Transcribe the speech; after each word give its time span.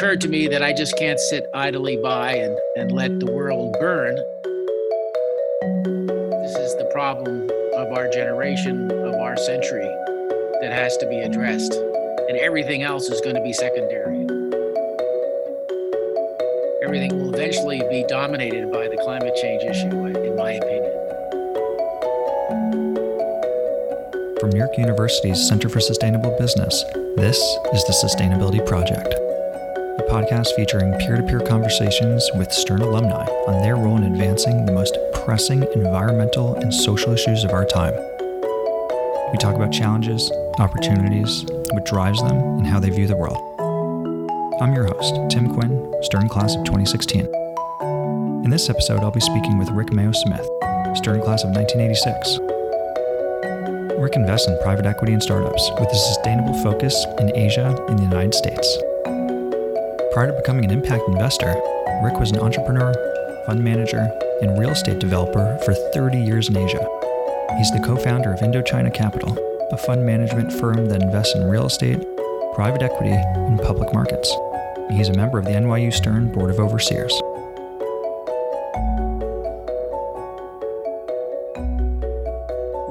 occurred 0.00 0.20
to 0.22 0.28
me 0.28 0.48
that 0.48 0.62
I 0.62 0.72
just 0.72 0.96
can't 0.96 1.20
sit 1.20 1.44
idly 1.52 1.98
by 1.98 2.32
and, 2.32 2.58
and 2.76 2.90
let 2.90 3.20
the 3.20 3.26
world 3.26 3.76
burn. 3.78 4.14
This 6.40 6.56
is 6.56 6.74
the 6.76 6.88
problem 6.90 7.50
of 7.76 7.92
our 7.92 8.08
generation, 8.08 8.90
of 8.90 9.14
our 9.16 9.36
century, 9.36 9.84
that 10.62 10.72
has 10.72 10.96
to 10.96 11.06
be 11.06 11.18
addressed. 11.18 11.74
And 12.30 12.38
everything 12.38 12.80
else 12.82 13.10
is 13.10 13.20
going 13.20 13.36
to 13.36 13.42
be 13.42 13.52
secondary. 13.52 14.24
Everything 16.82 17.18
will 17.18 17.34
eventually 17.34 17.82
be 17.90 18.02
dominated 18.08 18.72
by 18.72 18.88
the 18.88 18.96
climate 19.04 19.36
change 19.36 19.62
issue, 19.64 20.06
in 20.16 20.34
my 20.34 20.52
opinion. 20.52 20.96
From 24.40 24.48
New 24.48 24.60
York 24.60 24.78
University's 24.78 25.46
Center 25.46 25.68
for 25.68 25.80
Sustainable 25.80 26.34
Business, 26.38 26.84
this 27.16 27.36
is 27.74 27.84
the 27.84 27.92
Sustainability 28.02 28.66
Project 28.66 29.19
podcast 30.20 30.54
featuring 30.54 30.92
peer 30.98 31.16
to 31.16 31.22
peer 31.22 31.40
conversations 31.40 32.28
with 32.34 32.52
Stern 32.52 32.82
alumni 32.82 33.24
on 33.48 33.62
their 33.62 33.76
role 33.76 33.96
in 33.96 34.04
advancing 34.04 34.66
the 34.66 34.72
most 34.72 34.94
pressing 35.24 35.62
environmental 35.74 36.56
and 36.56 36.74
social 36.74 37.14
issues 37.14 37.42
of 37.42 37.52
our 37.52 37.64
time. 37.64 37.94
We 39.32 39.38
talk 39.38 39.54
about 39.54 39.72
challenges, 39.72 40.30
opportunities, 40.58 41.46
what 41.72 41.86
drives 41.86 42.20
them, 42.20 42.36
and 42.36 42.66
how 42.66 42.78
they 42.80 42.90
view 42.90 43.06
the 43.06 43.16
world. 43.16 43.38
I'm 44.60 44.74
your 44.74 44.84
host, 44.84 45.14
Tim 45.30 45.54
Quinn, 45.54 45.90
Stern 46.02 46.28
Class 46.28 46.54
of 46.54 46.64
2016. 46.64 47.24
In 48.44 48.50
this 48.50 48.68
episode, 48.68 49.00
I'll 49.00 49.10
be 49.10 49.20
speaking 49.20 49.56
with 49.56 49.70
Rick 49.70 49.90
Mayo 49.90 50.12
Smith, 50.12 50.46
Stern 50.98 51.22
Class 51.22 51.44
of 51.44 51.56
1986. 51.56 52.40
Rick 53.98 54.16
invests 54.16 54.48
in 54.48 54.58
private 54.60 54.84
equity 54.84 55.14
and 55.14 55.22
startups 55.22 55.70
with 55.80 55.88
a 55.88 55.96
sustainable 55.96 56.62
focus 56.62 57.06
in 57.18 57.34
Asia 57.34 57.74
and 57.88 57.98
the 57.98 58.02
United 58.02 58.34
States. 58.34 58.78
Prior 60.12 60.26
to 60.26 60.32
becoming 60.32 60.64
an 60.64 60.72
impact 60.72 61.04
investor, 61.06 61.54
Rick 62.02 62.18
was 62.18 62.32
an 62.32 62.40
entrepreneur, 62.40 62.92
fund 63.46 63.62
manager, 63.62 64.10
and 64.42 64.58
real 64.58 64.70
estate 64.70 64.98
developer 64.98 65.56
for 65.64 65.72
30 65.94 66.18
years 66.18 66.48
in 66.48 66.56
Asia. 66.56 66.84
He's 67.56 67.70
the 67.70 67.80
co 67.86 67.94
founder 67.94 68.32
of 68.32 68.40
Indochina 68.40 68.92
Capital, 68.92 69.38
a 69.70 69.76
fund 69.76 70.04
management 70.04 70.52
firm 70.54 70.86
that 70.86 71.00
invests 71.00 71.36
in 71.36 71.48
real 71.48 71.66
estate, 71.66 72.04
private 72.56 72.82
equity, 72.82 73.12
and 73.12 73.60
public 73.60 73.94
markets. 73.94 74.28
He's 74.90 75.08
a 75.08 75.14
member 75.14 75.38
of 75.38 75.44
the 75.44 75.52
NYU 75.52 75.92
Stern 75.92 76.32
Board 76.32 76.50
of 76.50 76.58
Overseers. 76.58 77.12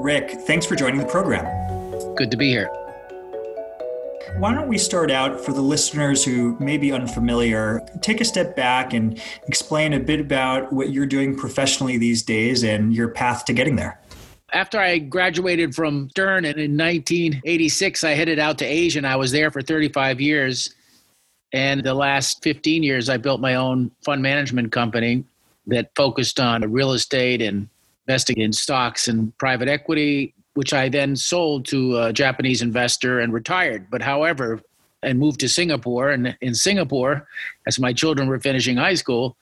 Rick, 0.02 0.32
thanks 0.48 0.66
for 0.66 0.78
joining 0.78 1.02
the 1.02 1.08
program. 1.12 1.46
Good 2.16 2.32
to 2.32 2.38
be 2.38 2.48
here. 2.48 2.70
Why 4.40 4.54
don't 4.54 4.70
we 4.70 4.78
start 4.78 5.12
out 5.12 5.42
for 5.42 5.52
the 5.52 5.62
listeners 5.62 6.24
who 6.24 6.56
may 6.62 6.78
be 6.78 6.94
unfamiliar? 6.94 7.86
Take 8.00 8.22
a 8.22 8.24
step 8.24 8.56
back 8.56 8.94
and 8.94 9.22
explain 9.48 9.92
a 9.92 10.00
bit 10.00 10.22
about 10.22 10.72
what 10.72 10.92
you're 10.92 11.06
doing 11.06 11.36
professionally 11.36 11.98
these 11.98 12.24
days 12.24 12.64
and 12.64 12.96
your 12.96 13.10
path 13.10 13.44
to 13.46 13.54
getting 13.54 13.76
there. 13.76 14.00
After 14.54 14.80
I 14.80 15.00
graduated 15.00 15.76
from 15.76 16.10
Stern 16.12 16.46
and 16.46 16.58
in 16.58 16.78
1986, 16.78 18.06
I 18.06 18.12
headed 18.12 18.40
out 18.40 18.58
to 18.60 18.66
Asia 18.66 19.00
and 19.00 19.08
I 19.08 19.18
was 19.18 19.34
there 19.34 19.52
for 19.52 19.62
35 19.62 20.22
years. 20.22 20.74
And 21.52 21.84
the 21.84 21.94
last 21.94 22.42
15 22.42 22.82
years, 22.82 23.10
I 23.10 23.18
built 23.18 23.42
my 23.42 23.56
own 23.56 23.92
fund 24.06 24.22
management 24.22 24.72
company 24.72 25.26
that 25.68 25.92
focused 25.98 26.40
on 26.40 26.62
real 26.72 26.94
estate 26.94 27.42
and 27.42 27.68
investing 28.08 28.38
in 28.38 28.54
stocks 28.54 29.10
and 29.10 29.38
private 29.38 29.68
equity, 29.68 30.34
which 30.60 30.74
I 30.74 30.90
then 30.90 31.16
sold 31.16 31.66
to 31.68 31.98
a 32.00 32.12
Japanese 32.12 32.62
investor 32.62 33.22
and 33.22 33.32
retired. 33.32 33.88
But 33.90 34.02
however, 34.02 34.60
and 35.02 35.18
moved 35.18 35.40
to 35.40 35.48
Singapore. 35.48 36.10
And 36.10 36.36
in 36.42 36.54
Singapore, 36.54 37.26
as 37.66 37.80
my 37.80 37.94
children 37.94 38.28
were 38.28 38.42
finishing 38.42 38.76
high 38.76 38.96
school, 38.96 39.38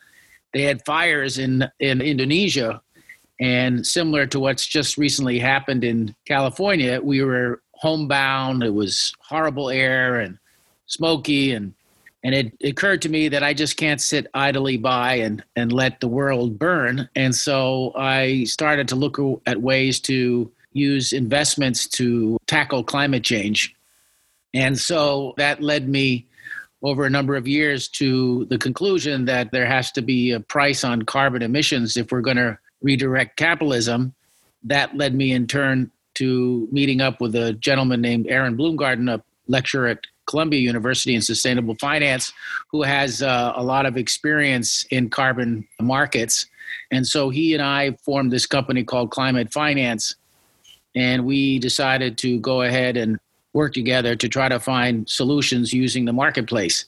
they 0.54 0.62
had 0.62 0.86
fires 0.86 1.40
in, 1.40 1.68
in 1.80 2.02
Indonesia. 2.02 2.84
And 3.40 3.84
similar 3.84 4.28
to 4.28 4.40
what's 4.40 4.68
just 4.68 4.96
recently 4.96 5.40
happened 5.40 5.84
in 5.84 6.14
California, 6.26 7.02
we 7.02 7.24
were 7.24 7.64
homebound. 7.72 8.62
It 8.62 8.76
was 8.76 9.12
horrible 9.20 9.72
air 9.72 10.20
and 10.20 10.38
smoky. 10.86 11.54
And, 11.54 11.74
and 12.24 12.36
it 12.36 12.54
occurred 12.64 13.02
to 13.02 13.10
me 13.10 13.28
that 13.30 13.42
I 13.42 13.56
just 13.56 13.76
can't 13.76 14.00
sit 14.00 14.28
idly 14.36 14.78
by 14.78 15.16
and, 15.16 15.44
and 15.56 15.72
let 15.72 16.00
the 16.00 16.08
world 16.08 16.60
burn. 16.60 17.10
And 17.16 17.34
so 17.34 17.92
I 17.96 18.44
started 18.44 18.88
to 18.90 18.96
look 18.96 19.18
at 19.48 19.60
ways 19.60 20.00
to 20.02 20.52
use 20.78 21.14
investments 21.14 21.88
to 21.88 22.38
tackle 22.48 22.84
climate 22.84 23.24
change. 23.24 23.76
And 24.54 24.78
so 24.80 25.34
that 25.38 25.62
led 25.62 25.88
me 25.90 26.28
over 26.84 27.06
a 27.06 27.10
number 27.10 27.36
of 27.36 27.48
years 27.48 27.88
to 27.88 28.46
the 28.46 28.58
conclusion 28.58 29.26
that 29.26 29.52
there 29.52 29.66
has 29.66 29.92
to 29.94 30.02
be 30.02 30.32
a 30.32 30.40
price 30.40 30.84
on 30.84 31.02
carbon 31.04 31.42
emissions 31.42 31.98
if 31.98 32.12
we're 32.12 32.22
going 32.22 32.38
to 32.38 32.58
redirect 32.82 33.36
capitalism. 33.36 34.14
That 34.64 34.96
led 34.96 35.16
me 35.16 35.32
in 35.32 35.48
turn 35.48 35.92
to 36.16 36.68
meeting 36.72 37.02
up 37.02 37.20
with 37.22 37.36
a 37.36 37.54
gentleman 37.54 38.02
named 38.02 38.28
Aaron 38.28 38.58
Bloomgarden, 38.58 39.12
a 39.12 39.24
lecturer 39.48 39.88
at 39.88 40.00
Columbia 40.28 40.60
University 40.60 41.16
in 41.16 41.22
sustainable 41.22 41.76
finance, 41.76 42.34
who 42.72 42.84
has 42.84 43.22
uh, 43.22 43.54
a 43.56 43.64
lot 43.64 43.86
of 43.86 43.98
experience 43.98 44.86
in 44.92 45.10
carbon 45.10 45.68
markets. 45.80 46.46
And 46.92 47.08
so 47.08 47.30
he 47.30 47.54
and 47.54 47.64
I 47.64 47.92
formed 48.04 48.32
this 48.32 48.46
company 48.46 48.84
called 48.84 49.12
Climate 49.12 49.52
Finance 49.52 50.16
and 50.96 51.26
we 51.26 51.60
decided 51.60 52.18
to 52.20 52.40
go 52.40 52.62
ahead 52.62 52.98
and 52.98 53.20
work 53.54 53.74
together 53.74 54.16
to 54.16 54.30
try 54.30 54.50
to 54.50 54.60
find 54.60 55.08
solutions 55.10 55.74
using 55.74 56.06
the 56.06 56.14
marketplace. 56.14 56.86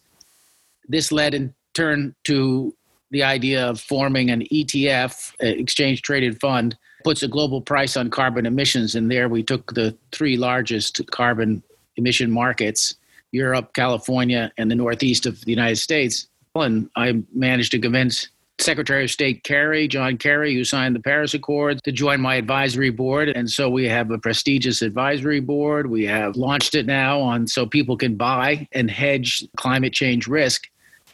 This 0.87 1.11
led 1.11 1.33
in 1.33 1.53
turn 1.73 2.15
to 2.25 2.75
the 3.11 3.23
idea 3.23 3.67
of 3.67 3.79
forming 3.79 4.29
an 4.29 4.41
ETF, 4.51 5.33
uh, 5.41 5.47
exchange 5.47 6.01
traded 6.01 6.39
fund, 6.39 6.77
puts 7.03 7.23
a 7.23 7.27
global 7.27 7.61
price 7.61 7.97
on 7.97 8.09
carbon 8.09 8.45
emissions. 8.45 8.95
And 8.95 9.09
there 9.09 9.29
we 9.29 9.41
took 9.41 9.73
the 9.73 9.97
three 10.11 10.37
largest 10.37 11.01
carbon 11.11 11.63
emission 11.95 12.31
markets 12.31 12.95
Europe, 13.31 13.73
California, 13.73 14.51
and 14.57 14.71
the 14.71 14.75
Northeast 14.75 15.27
of 15.27 15.39
the 15.41 15.51
United 15.51 15.75
States. 15.75 16.27
And 16.55 16.89
I 16.95 17.23
managed 17.33 17.71
to 17.73 17.79
convince 17.79 18.27
Secretary 18.61 19.03
of 19.03 19.11
State 19.11 19.43
Kerry, 19.43 19.87
John 19.87 20.17
Kerry, 20.17 20.53
who 20.53 20.63
signed 20.63 20.95
the 20.95 20.99
Paris 20.99 21.33
Accord, 21.33 21.79
to 21.83 21.91
join 21.91 22.21
my 22.21 22.35
advisory 22.35 22.89
board. 22.89 23.29
And 23.29 23.49
so 23.49 23.69
we 23.69 23.87
have 23.87 24.11
a 24.11 24.17
prestigious 24.17 24.81
advisory 24.81 25.39
board. 25.39 25.89
We 25.89 26.05
have 26.05 26.35
launched 26.35 26.75
it 26.75 26.85
now 26.85 27.19
on 27.19 27.47
so 27.47 27.65
people 27.65 27.97
can 27.97 28.15
buy 28.15 28.67
and 28.71 28.89
hedge 28.89 29.45
climate 29.57 29.93
change 29.93 30.27
risk. 30.27 30.67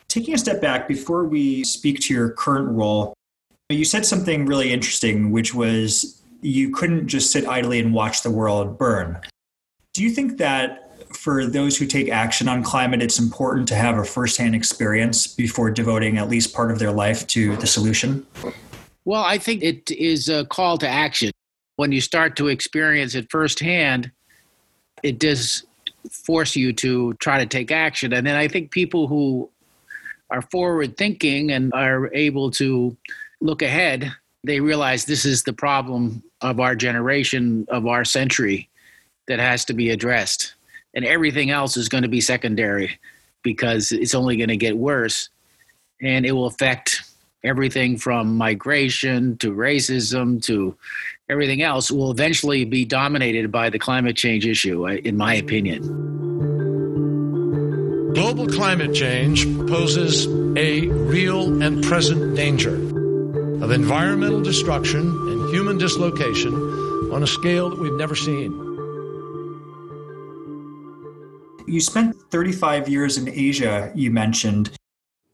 Taking 0.07 0.33
a 0.33 0.37
step 0.37 0.61
back 0.61 0.87
before 0.87 1.25
we 1.25 1.63
speak 1.63 1.99
to 2.01 2.13
your 2.13 2.29
current 2.31 2.69
role, 2.69 3.13
you 3.69 3.85
said 3.85 4.05
something 4.05 4.45
really 4.45 4.71
interesting, 4.71 5.31
which 5.31 5.53
was 5.53 6.21
you 6.41 6.71
couldn't 6.71 7.07
just 7.07 7.31
sit 7.31 7.47
idly 7.47 7.79
and 7.79 7.93
watch 7.93 8.21
the 8.21 8.29
world 8.29 8.77
burn. 8.77 9.19
Do 9.93 10.03
you 10.03 10.11
think 10.11 10.37
that 10.37 10.84
for 11.15 11.45
those 11.45 11.77
who 11.77 11.85
take 11.85 12.09
action 12.09 12.47
on 12.47 12.63
climate, 12.63 13.01
it's 13.01 13.19
important 13.19 13.67
to 13.69 13.75
have 13.75 13.97
a 13.97 14.03
firsthand 14.03 14.55
experience 14.55 15.27
before 15.27 15.71
devoting 15.71 16.17
at 16.17 16.29
least 16.29 16.53
part 16.53 16.71
of 16.71 16.79
their 16.79 16.91
life 16.91 17.25
to 17.27 17.55
the 17.57 17.67
solution? 17.67 18.25
Well, 19.05 19.23
I 19.23 19.37
think 19.37 19.63
it 19.63 19.91
is 19.91 20.29
a 20.29 20.45
call 20.45 20.77
to 20.79 20.87
action. 20.87 21.31
When 21.75 21.91
you 21.91 22.01
start 22.01 22.35
to 22.37 22.47
experience 22.47 23.15
it 23.15 23.29
firsthand, 23.29 24.11
it 25.03 25.19
does 25.19 25.65
force 26.09 26.55
you 26.55 26.73
to 26.73 27.13
try 27.15 27.39
to 27.39 27.45
take 27.45 27.71
action. 27.71 28.13
And 28.13 28.25
then 28.25 28.35
I 28.35 28.47
think 28.47 28.71
people 28.71 29.07
who 29.07 29.49
are 30.29 30.41
forward 30.41 30.97
thinking 30.97 31.51
and 31.51 31.73
are 31.73 32.11
able 32.13 32.49
to 32.51 32.95
look 33.41 33.61
ahead, 33.61 34.11
they 34.43 34.59
realize 34.59 35.05
this 35.05 35.25
is 35.25 35.43
the 35.43 35.53
problem 35.53 36.23
of 36.41 36.59
our 36.59 36.75
generation, 36.75 37.65
of 37.69 37.85
our 37.85 38.05
century, 38.05 38.69
that 39.27 39.39
has 39.39 39.65
to 39.65 39.73
be 39.73 39.89
addressed 39.89 40.54
and 40.95 41.05
everything 41.05 41.51
else 41.51 41.77
is 41.77 41.89
going 41.89 42.03
to 42.03 42.09
be 42.09 42.21
secondary 42.21 42.97
because 43.43 43.91
it's 43.91 44.15
only 44.15 44.37
going 44.37 44.49
to 44.49 44.57
get 44.57 44.77
worse. 44.77 45.29
And 46.01 46.25
it 46.25 46.31
will 46.31 46.45
affect 46.45 47.03
everything 47.43 47.97
from 47.97 48.35
migration 48.35 49.37
to 49.37 49.51
racism 49.51 50.41
to 50.43 50.75
everything 51.29 51.61
else 51.61 51.91
will 51.91 52.11
eventually 52.11 52.65
be 52.65 52.85
dominated 52.85 53.51
by 53.51 53.69
the 53.69 53.77
climate 53.77 54.15
change 54.15 54.47
issue 54.47 54.87
in 54.87 55.15
my 55.15 55.35
opinion. 55.35 55.83
Global 58.13 58.47
climate 58.47 58.95
change 58.95 59.45
poses 59.67 60.25
a 60.57 60.87
real 60.87 61.61
and 61.61 61.83
present 61.83 62.35
danger 62.35 62.75
of 63.63 63.71
environmental 63.71 64.41
destruction 64.41 65.01
and 65.01 65.53
human 65.53 65.77
dislocation 65.77 66.53
on 67.11 67.21
a 67.21 67.27
scale 67.27 67.69
that 67.69 67.79
we've 67.79 67.93
never 67.93 68.15
seen 68.15 68.64
You 71.67 71.81
spent 71.81 72.15
35 72.31 72.87
years 72.87 73.17
in 73.17 73.27
Asia, 73.27 73.91
you 73.95 74.11
mentioned. 74.11 74.71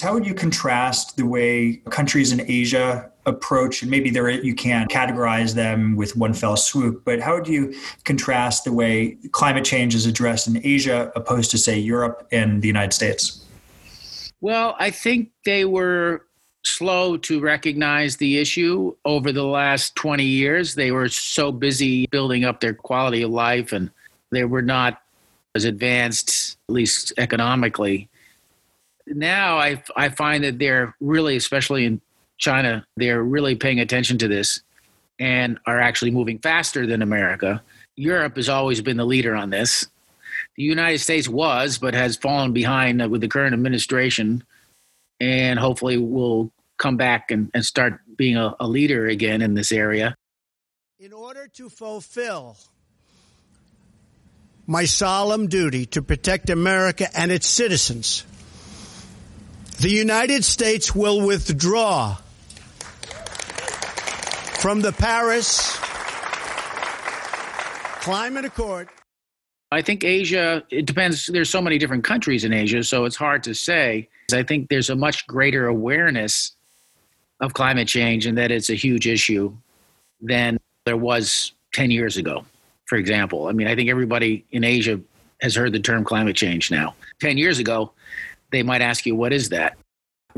How 0.02 0.14
would 0.14 0.26
you 0.26 0.34
contrast 0.34 1.18
the 1.18 1.26
way 1.26 1.82
countries 1.90 2.32
in 2.32 2.42
Asia 2.50 3.12
approach, 3.26 3.82
and 3.82 3.92
maybe 3.92 4.10
there 4.10 4.30
you 4.30 4.56
can't 4.56 4.90
categorize 4.90 5.54
them 5.54 5.96
with 5.96 6.16
one 6.16 6.34
fell 6.34 6.58
swoop, 6.58 7.04
but 7.06 7.20
how 7.20 7.36
would 7.36 7.48
you 7.48 7.76
contrast 8.04 8.64
the 8.64 8.74
way 8.74 9.18
climate 9.32 9.64
change 9.64 9.94
is 9.94 10.06
addressed 10.06 10.48
in 10.48 10.60
Asia 10.66 11.12
opposed 11.16 11.52
to, 11.52 11.58
say, 11.58 11.78
Europe 11.78 12.28
and 12.32 12.62
the 12.62 12.68
United 12.68 12.94
States? 12.94 13.46
Well, 14.40 14.76
I 14.80 14.90
think 14.90 15.30
they 15.46 15.66
were 15.66 16.26
slow 16.64 17.18
to 17.18 17.40
recognize 17.40 18.18
the 18.18 18.40
issue 18.40 18.96
over 19.06 19.32
the 19.32 19.46
last 19.46 19.96
20 19.96 20.24
years. 20.24 20.76
They 20.76 20.92
were 20.92 21.10
so 21.10 21.52
busy 21.52 22.08
building 22.08 22.44
up 22.44 22.60
their 22.60 22.74
quality 22.74 23.24
of 23.24 23.32
life 23.32 23.72
and 23.72 23.92
they 24.32 24.46
were 24.46 24.62
not 24.62 25.01
as 25.56 25.66
advanced, 25.66 26.58
at 26.70 26.74
least 26.74 27.14
economically. 27.18 28.10
Now 29.08 29.58
I, 29.58 29.84
I 29.96 30.10
find 30.10 30.44
that 30.44 30.60
they're 30.60 30.96
really, 31.00 31.36
especially 31.36 31.86
in 31.86 32.02
China, 32.38 32.86
they're 32.98 33.24
really 33.24 33.56
paying 33.56 33.80
attention 33.80 34.18
to 34.20 34.28
this 34.28 34.62
and 35.20 35.60
are 35.66 35.80
actually 35.80 36.12
moving 36.12 36.40
faster 36.40 36.88
than 36.88 37.02
America. 37.02 37.62
Europe 37.96 38.38
has 38.38 38.50
always 38.50 38.82
been 38.82 38.98
the 38.98 39.06
leader 39.06 39.36
on 39.36 39.50
this. 39.50 39.88
The 40.56 40.64
United 40.64 41.00
States 41.00 41.28
was, 41.28 41.78
but 41.78 41.94
has 41.94 42.16
fallen 42.16 42.54
behind 42.54 43.08
with 43.12 43.22
the 43.22 43.28
current 43.28 43.54
administration 43.54 44.44
and 45.20 45.60
hopefully 45.60 45.98
will 45.98 46.52
come 46.78 46.98
back 46.98 47.30
and, 47.30 47.52
and 47.54 47.64
start 47.64 48.00
being 48.18 48.38
a, 48.38 48.56
a 48.60 48.68
leader 48.68 49.08
again 49.08 49.42
in 49.42 49.54
this 49.54 49.72
area. 49.72 50.16
In 51.00 51.14
order 51.14 51.48
to 51.48 51.70
fulfill 51.70 52.58
my 54.72 54.86
solemn 54.86 55.48
duty 55.48 55.86
to 55.86 56.02
protect 56.02 56.50
America 56.50 57.06
and 57.14 57.30
its 57.30 57.46
citizens, 57.46 58.24
the 59.82 59.90
United 59.90 60.46
States 60.46 60.96
will 60.96 61.20
withdraw 61.26 62.16
from 64.62 64.80
the 64.80 64.94
Paris 64.94 65.76
Climate 68.00 68.46
Accord. 68.46 68.88
I 69.74 69.82
think 69.82 70.06
Asia, 70.06 70.64
it 70.70 70.86
depends. 70.86 71.28
There's 71.28 71.50
so 71.50 71.62
many 71.62 71.78
different 71.78 72.06
countries 72.06 72.46
in 72.46 72.54
Asia, 72.54 72.82
so 72.82 73.04
it's 73.04 73.18
hard 73.18 73.44
to 73.44 73.54
say. 73.54 74.08
I 74.34 74.44
think 74.44 74.70
there's 74.70 74.90
a 74.90 74.96
much 74.96 75.28
greater 75.28 75.68
awareness 75.68 76.54
of 77.42 77.54
climate 77.54 77.90
change 77.90 78.26
and 78.26 78.38
that 78.38 78.52
it's 78.52 78.70
a 78.70 78.76
huge 78.76 79.06
issue 79.06 79.54
than 80.22 80.62
there 80.86 80.96
was 80.96 81.52
10 81.74 81.92
years 81.92 82.16
ago, 82.16 82.46
for 82.86 82.98
example. 82.98 83.48
I 83.48 83.52
mean, 83.54 83.68
I 83.68 83.76
think 83.76 83.90
everybody 83.90 84.46
in 84.52 84.64
Asia 84.64 85.00
has 85.42 85.56
heard 85.56 85.74
the 85.74 85.80
term 85.80 86.04
climate 86.04 86.36
change 86.36 86.72
now. 86.72 86.96
10 87.20 87.38
years 87.38 87.60
ago, 87.60 87.92
they 88.52 88.64
might 88.64 88.82
ask 88.82 89.06
you, 89.06 89.16
what 89.16 89.34
is 89.34 89.50
that? 89.50 89.78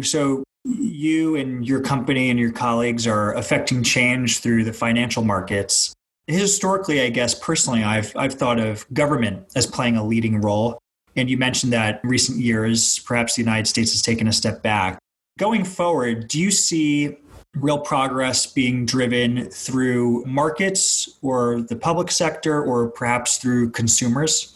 So, 0.02 0.44
you 0.66 1.36
and 1.36 1.68
your 1.68 1.82
company 1.82 2.30
and 2.30 2.40
your 2.40 2.52
colleagues 2.52 3.06
are 3.06 3.34
affecting 3.34 3.84
change 3.84 4.40
through 4.40 4.64
the 4.64 4.72
financial 4.72 5.24
markets. 5.24 5.94
Historically, 6.28 7.02
I 7.02 7.10
guess 7.10 7.36
personally, 7.36 7.84
I've, 7.84 8.16
I've 8.16 8.34
thought 8.34 8.60
of 8.60 8.86
government 8.94 9.46
as 9.56 9.68
playing 9.68 9.98
a 9.98 10.06
leading 10.06 10.40
role. 10.40 10.80
And 11.18 11.30
you 11.30 11.38
mentioned 11.38 11.74
that 11.74 12.00
in 12.04 12.10
recent 12.10 12.40
years, 12.40 13.00
perhaps 13.00 13.36
the 13.36 13.42
United 13.42 13.68
States 13.68 13.92
has 13.92 14.02
taken 14.02 14.28
a 14.28 14.34
step 14.34 14.64
back. 14.64 14.98
Going 15.38 15.66
forward, 15.66 16.28
do 16.30 16.40
you 16.40 16.50
see 16.50 17.18
real 17.56 17.80
progress 17.80 18.46
being 18.46 18.86
driven 18.86 19.50
through 19.50 20.26
markets 20.26 21.18
or 21.22 21.62
the 21.62 21.76
public 21.76 22.12
sector 22.12 22.64
or 22.64 22.88
perhaps 22.90 23.38
through 23.38 23.70
consumers? 23.70 24.56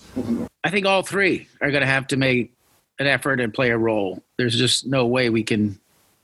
I 0.64 0.70
think 0.70 0.86
all 0.86 1.04
three 1.04 1.48
are 1.62 1.72
going 1.72 1.82
to 1.82 1.88
have 1.88 2.08
to 2.08 2.18
make 2.18 2.54
an 3.00 3.08
effort 3.08 3.40
and 3.40 3.54
play 3.54 3.70
a 3.70 3.78
role. 3.78 4.24
There's 4.38 4.58
just 4.58 4.88
no 4.88 5.06
way 5.06 5.30
we 5.30 5.44
can 5.44 5.80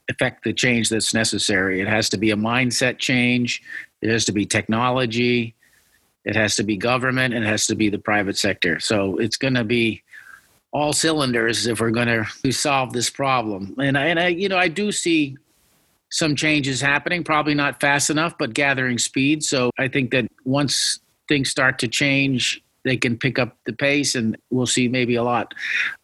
affect 0.10 0.44
the 0.44 0.54
change 0.54 0.90
that's 0.90 1.14
necessary. 1.14 1.80
It 1.80 1.88
has 1.88 2.10
to 2.10 2.18
be 2.18 2.32
a 2.32 2.36
mindset 2.36 2.98
change, 2.98 3.62
it 4.02 4.10
has 4.10 4.26
to 4.26 4.32
be 4.32 4.46
technology, 4.46 5.56
it 6.26 6.36
has 6.36 6.56
to 6.56 6.64
be 6.64 6.76
government, 6.76 7.34
it 7.34 7.44
has 7.44 7.68
to 7.68 7.76
be 7.76 7.90
the 7.90 8.00
private 8.00 8.38
sector. 8.38 8.80
So 8.80 9.18
it's 9.18 9.38
going 9.38 9.54
to 9.54 9.64
be 9.64 10.02
all 10.72 10.92
cylinders 10.92 11.68
if 11.68 11.80
we're 11.80 11.92
going 11.92 12.26
to 12.44 12.52
solve 12.52 12.94
this 12.94 13.10
problem. 13.10 13.76
And 13.80 13.98
I, 13.98 14.08
and 14.08 14.20
I, 14.20 14.28
you 14.30 14.50
know, 14.50 14.58
I 14.58 14.68
do 14.68 14.92
see 14.92 15.38
some 16.14 16.36
changes 16.36 16.80
happening, 16.80 17.24
probably 17.24 17.56
not 17.56 17.82
fast 17.82 18.12
enough, 18.12 18.38
but 18.38 18.54
gathering 18.54 19.00
speed. 19.00 19.44
So 19.44 19.72
I 19.80 19.88
think 19.88 20.12
that 20.12 20.26
once 20.46 21.00
things 21.28 21.50
start 21.50 21.80
to 21.80 21.88
change, 21.88 22.64
they 22.84 22.98
can 22.98 23.18
pick 23.18 23.40
up 23.40 23.58
the 23.66 23.74
pace, 23.74 24.14
and 24.14 24.38
we'll 24.52 24.68
see 24.68 24.88
maybe 24.88 25.16
a 25.16 25.24
lot 25.24 25.56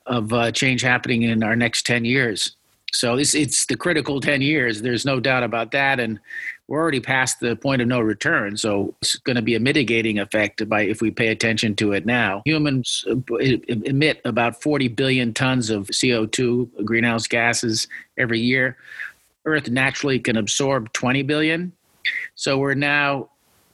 of 0.08 0.34
uh, 0.34 0.52
change 0.52 0.82
happening 0.82 1.22
in 1.22 1.44
our 1.44 1.56
next 1.56 1.86
ten 1.86 2.06
years. 2.06 2.56
So 2.92 3.18
it's 3.18 3.36
it's 3.36 3.68
the 3.68 3.78
critical 3.78 4.20
ten 4.20 4.42
years. 4.42 4.82
There's 4.82 5.06
no 5.06 5.20
doubt 5.20 5.44
about 5.44 5.72
that, 5.74 6.00
and 6.00 6.20
we're 6.68 6.82
already 6.82 7.00
past 7.00 7.40
the 7.40 7.56
point 7.56 7.82
of 7.82 7.88
no 7.88 8.00
return. 8.00 8.58
So 8.58 8.96
it's 9.02 9.18
going 9.18 9.36
to 9.36 9.44
be 9.44 9.56
a 9.56 9.60
mitigating 9.60 10.18
effect 10.18 10.68
by 10.68 10.84
if 10.84 11.02
we 11.02 11.12
pay 11.12 11.28
attention 11.28 11.76
to 11.78 11.92
it 11.92 12.06
now. 12.08 12.42
Humans 12.46 13.06
uh, 13.10 13.36
emit 13.38 14.22
about 14.26 14.62
40 14.62 14.88
billion 14.88 15.34
tons 15.34 15.70
of 15.70 15.88
CO2 15.88 16.84
greenhouse 16.86 17.28
gases 17.28 17.88
every 18.18 18.40
year. 18.40 18.78
Earth 19.50 19.70
naturally 19.70 20.20
can 20.20 20.38
absorb 20.38 20.92
20 20.94 21.24
billion. 21.24 21.72
So 22.36 22.58
we're 22.58 22.76
now 22.76 23.30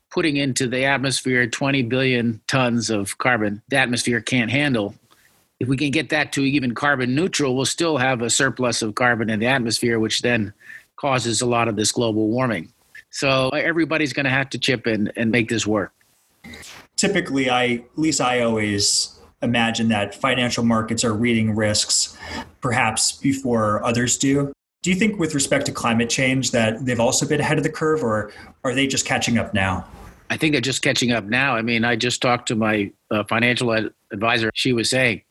putting 0.09 0.37
into 0.37 0.67
the 0.67 0.85
atmosphere 0.85 1.45
20 1.45 1.83
billion 1.83 2.41
tons 2.47 2.89
of 2.89 3.17
carbon 3.17 3.61
the 3.67 3.75
atmosphere 3.75 4.21
can't 4.21 4.49
handle. 4.49 4.95
If 5.59 5.67
we 5.67 5.77
can 5.77 5.91
get 5.91 6.09
that 6.09 6.33
to 6.33 6.41
even 6.41 6.73
carbon 6.73 7.15
neutral, 7.15 7.55
we'll 7.55 7.65
still 7.65 7.97
have 7.97 8.21
a 8.21 8.29
surplus 8.29 8.81
of 8.81 8.95
carbon 8.95 9.29
in 9.29 9.39
the 9.39 9.47
atmosphere, 9.47 9.99
which 9.99 10.21
then 10.21 10.53
causes 10.95 11.41
a 11.41 11.45
lot 11.45 11.67
of 11.67 11.75
this 11.75 11.91
global 11.91 12.27
warming. 12.29 12.71
So 13.09 13.49
everybody's 13.49 14.13
going 14.13 14.25
to 14.25 14.29
have 14.29 14.49
to 14.51 14.57
chip 14.57 14.87
in 14.87 15.11
and 15.15 15.31
make 15.31 15.47
this 15.49 15.65
work. 15.65 15.93
Typically, 16.97 17.49
I 17.49 17.65
at 17.65 17.97
least 17.97 18.19
I 18.21 18.41
always 18.41 19.17
imagine 19.41 19.89
that 19.89 20.15
financial 20.15 20.63
markets 20.63 21.03
are 21.03 21.13
reading 21.13 21.55
risks 21.55 22.17
perhaps 22.61 23.11
before 23.13 23.83
others 23.85 24.17
do. 24.17 24.51
Do 24.85 24.91
you 24.91 24.95
think, 24.95 25.17
with 25.17 25.33
respect 25.33 25.65
to 25.65 25.71
climate 25.71 26.11
change, 26.11 26.51
that 26.51 26.85
they've 26.85 26.99
also 26.99 27.27
been 27.27 27.39
ahead 27.39 27.57
of 27.57 27.63
the 27.63 27.71
curve, 27.71 28.03
or 28.03 28.31
are 28.63 28.75
they 28.75 28.85
just 28.85 29.03
catching 29.03 29.39
up 29.39 29.51
now? 29.51 29.83
I 30.29 30.37
think 30.37 30.51
they're 30.51 30.61
just 30.61 30.83
catching 30.83 31.11
up 31.11 31.23
now. 31.23 31.55
I 31.55 31.63
mean, 31.63 31.83
I 31.83 31.95
just 31.95 32.21
talked 32.21 32.49
to 32.49 32.55
my 32.55 32.91
uh, 33.09 33.23
financial 33.23 33.73
ad- 33.73 33.89
advisor. 34.11 34.51
She 34.53 34.73
was 34.73 34.87
saying 34.91 35.23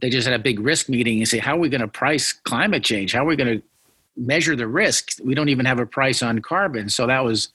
they 0.00 0.10
just 0.10 0.28
had 0.28 0.38
a 0.38 0.42
big 0.42 0.60
risk 0.60 0.88
meeting 0.88 1.18
and 1.18 1.26
say, 1.26 1.38
how 1.38 1.56
are 1.56 1.58
we 1.58 1.68
going 1.68 1.80
to 1.80 1.88
price 1.88 2.32
climate 2.32 2.84
change? 2.84 3.12
How 3.12 3.24
are 3.24 3.26
we 3.26 3.34
going 3.34 3.58
to 3.58 3.66
measure 4.16 4.54
the 4.54 4.68
risk. 4.68 5.18
We 5.24 5.34
don't 5.34 5.48
even 5.48 5.66
have 5.66 5.80
a 5.80 5.86
price 5.86 6.22
on 6.22 6.40
carbon. 6.40 6.88
So 6.88 7.08
that 7.08 7.24
was, 7.24 7.48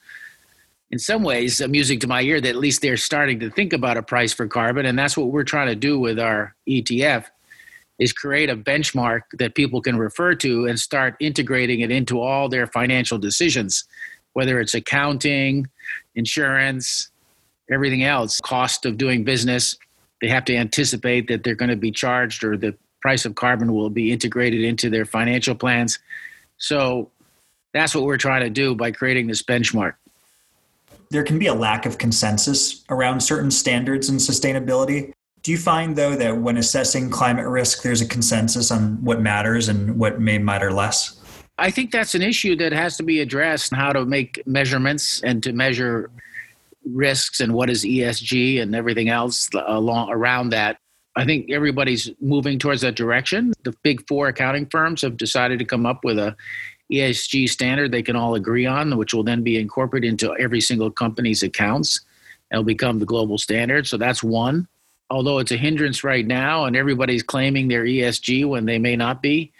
in 0.91 0.99
some 0.99 1.23
ways, 1.23 1.65
music 1.69 2.01
to 2.01 2.07
my 2.07 2.21
ear 2.21 2.41
that 2.41 2.49
at 2.49 2.57
least 2.57 2.81
they're 2.81 2.97
starting 2.97 3.39
to 3.39 3.49
think 3.49 3.71
about 3.71 3.95
a 3.95 4.03
price 4.03 4.33
for 4.33 4.45
carbon. 4.45 4.85
And 4.85 4.99
that's 4.99 5.15
what 5.15 5.27
we're 5.29 5.45
trying 5.45 5.67
to 5.67 5.75
do 5.75 5.97
with 5.97 6.19
our 6.19 6.53
ETF 6.67 7.27
is 8.01 8.11
create 8.11 8.49
a 8.49 8.57
benchmark 8.57 9.21
that 9.37 9.53
people 9.53 9.79
can 9.79 9.95
refer 9.95 10.33
to 10.33 10.65
and 10.65 10.79
start 10.79 11.15
integrating 11.19 11.81
it 11.81 11.91
into 11.91 12.19
all 12.19 12.49
their 12.49 12.65
financial 12.65 13.19
decisions, 13.19 13.83
whether 14.33 14.59
it's 14.59 14.73
accounting, 14.73 15.67
insurance, 16.15 17.11
everything 17.71 18.03
else, 18.03 18.41
cost 18.41 18.87
of 18.87 18.97
doing 18.97 19.23
business. 19.23 19.77
They 20.19 20.29
have 20.29 20.45
to 20.45 20.55
anticipate 20.55 21.27
that 21.27 21.43
they're 21.43 21.53
going 21.53 21.69
to 21.69 21.75
be 21.75 21.91
charged 21.91 22.43
or 22.43 22.57
the 22.57 22.75
price 23.03 23.23
of 23.23 23.35
carbon 23.35 23.71
will 23.71 23.91
be 23.91 24.11
integrated 24.11 24.63
into 24.63 24.89
their 24.89 25.05
financial 25.05 25.53
plans. 25.53 25.99
So 26.57 27.11
that's 27.71 27.93
what 27.93 28.03
we're 28.05 28.17
trying 28.17 28.41
to 28.41 28.49
do 28.49 28.73
by 28.73 28.89
creating 28.89 29.27
this 29.27 29.43
benchmark. 29.43 29.93
There 31.11 31.23
can 31.23 31.37
be 31.37 31.47
a 31.47 31.53
lack 31.53 31.85
of 31.85 31.99
consensus 31.99 32.83
around 32.89 33.19
certain 33.19 33.51
standards 33.51 34.09
in 34.09 34.15
sustainability. 34.15 35.13
Do 35.43 35.51
you 35.51 35.57
find, 35.57 35.95
though, 35.95 36.15
that 36.15 36.37
when 36.37 36.57
assessing 36.57 37.09
climate 37.09 37.47
risk, 37.47 37.81
there's 37.81 38.01
a 38.01 38.07
consensus 38.07 38.69
on 38.69 39.03
what 39.03 39.21
matters 39.21 39.69
and 39.69 39.97
what 39.97 40.19
may 40.19 40.37
matter 40.37 40.71
less? 40.71 41.17
I 41.57 41.71
think 41.71 41.91
that's 41.91 42.15
an 42.15 42.21
issue 42.21 42.55
that 42.57 42.71
has 42.71 42.95
to 42.97 43.03
be 43.03 43.21
addressed 43.21 43.73
how 43.73 43.93
to 43.93 44.05
make 44.05 44.41
measurements 44.45 45.21
and 45.21 45.41
to 45.43 45.53
measure 45.53 46.11
risks 46.85 47.39
and 47.39 47.53
what 47.53 47.69
is 47.69 47.83
ESG 47.83 48.61
and 48.61 48.75
everything 48.75 49.09
else 49.09 49.49
along 49.53 50.11
around 50.11 50.49
that. 50.51 50.77
I 51.15 51.25
think 51.25 51.51
everybody's 51.51 52.09
moving 52.21 52.57
towards 52.57 52.81
that 52.81 52.95
direction. 52.95 53.53
The 53.63 53.73
big 53.83 54.07
four 54.07 54.27
accounting 54.27 54.67
firms 54.67 55.01
have 55.01 55.17
decided 55.17 55.59
to 55.59 55.65
come 55.65 55.85
up 55.85 56.03
with 56.03 56.17
a 56.17 56.35
ESG 56.91 57.49
standard 57.49 57.91
they 57.91 58.01
can 58.01 58.15
all 58.15 58.35
agree 58.35 58.65
on, 58.65 58.97
which 58.97 59.13
will 59.13 59.23
then 59.23 59.43
be 59.43 59.59
incorporated 59.59 60.09
into 60.09 60.35
every 60.37 60.61
single 60.61 60.91
company's 60.91 61.43
accounts. 61.43 62.01
It'll 62.51 62.63
become 62.63 62.99
the 62.99 63.05
global 63.05 63.37
standard. 63.37 63.87
So 63.87 63.97
that's 63.97 64.23
one. 64.23 64.67
Although 65.11 65.39
it's 65.39 65.51
a 65.51 65.57
hindrance 65.57 66.05
right 66.05 66.25
now, 66.25 66.63
and 66.65 66.75
everybody's 66.75 67.21
claiming 67.21 67.67
they're 67.67 67.83
ESG 67.83 68.47
when 68.47 68.65
they 68.65 68.79
may 68.79 68.95
not 68.95 69.21
be. 69.21 69.51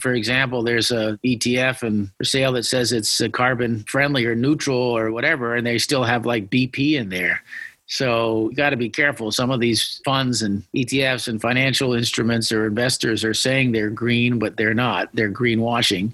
For 0.00 0.14
example, 0.14 0.62
there's 0.62 0.90
a 0.90 1.18
ETF 1.24 1.84
and 1.84 2.10
for 2.18 2.24
sale 2.24 2.52
that 2.52 2.64
says 2.64 2.92
it's 2.92 3.22
carbon 3.32 3.84
friendly 3.84 4.26
or 4.26 4.34
neutral 4.34 4.78
or 4.78 5.12
whatever, 5.12 5.54
and 5.54 5.64
they 5.64 5.78
still 5.78 6.02
have 6.02 6.26
like 6.26 6.50
BP 6.50 6.94
in 6.94 7.08
there. 7.08 7.40
So 7.86 8.48
you 8.50 8.56
got 8.56 8.70
to 8.70 8.76
be 8.76 8.88
careful. 8.88 9.30
Some 9.30 9.50
of 9.50 9.60
these 9.60 10.00
funds 10.04 10.42
and 10.42 10.64
ETFs 10.74 11.28
and 11.28 11.40
financial 11.40 11.94
instruments 11.94 12.50
or 12.50 12.66
investors 12.66 13.24
are 13.24 13.34
saying 13.34 13.72
they're 13.72 13.90
green, 13.90 14.38
but 14.38 14.56
they're 14.56 14.74
not. 14.74 15.08
They're 15.12 15.32
greenwashing. 15.32 16.12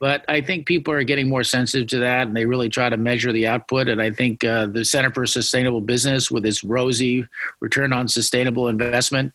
But 0.00 0.24
I 0.28 0.40
think 0.40 0.66
people 0.66 0.92
are 0.92 1.04
getting 1.04 1.28
more 1.28 1.44
sensitive 1.44 1.88
to 1.88 1.98
that, 2.00 2.26
and 2.26 2.36
they 2.36 2.46
really 2.46 2.68
try 2.68 2.88
to 2.88 2.96
measure 2.96 3.32
the 3.32 3.46
output. 3.46 3.88
And 3.88 4.02
I 4.02 4.10
think 4.10 4.44
uh, 4.44 4.66
the 4.66 4.84
Center 4.84 5.10
for 5.10 5.24
Sustainable 5.24 5.80
Business, 5.80 6.30
with 6.30 6.44
its 6.44 6.62
ROSI 6.62 7.26
return 7.60 7.92
on 7.92 8.08
sustainable 8.08 8.68
investment, 8.68 9.32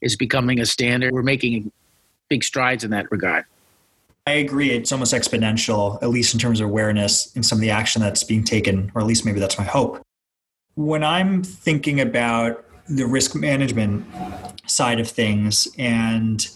is 0.00 0.16
becoming 0.16 0.60
a 0.60 0.66
standard. 0.66 1.12
We're 1.12 1.22
making 1.22 1.70
big 2.28 2.42
strides 2.42 2.84
in 2.84 2.90
that 2.90 3.10
regard. 3.10 3.44
I 4.26 4.32
agree. 4.32 4.70
It's 4.70 4.90
almost 4.90 5.14
exponential, 5.14 6.02
at 6.02 6.08
least 6.08 6.34
in 6.34 6.40
terms 6.40 6.60
of 6.60 6.68
awareness 6.68 7.34
and 7.36 7.46
some 7.46 7.58
of 7.58 7.62
the 7.62 7.70
action 7.70 8.02
that's 8.02 8.24
being 8.24 8.42
taken, 8.42 8.90
or 8.94 9.00
at 9.00 9.06
least 9.06 9.24
maybe 9.24 9.38
that's 9.38 9.56
my 9.56 9.64
hope. 9.64 10.02
When 10.74 11.04
I'm 11.04 11.44
thinking 11.44 12.00
about 12.00 12.64
the 12.88 13.06
risk 13.06 13.34
management 13.34 14.04
side 14.66 14.98
of 14.98 15.08
things 15.08 15.68
and 15.78 16.46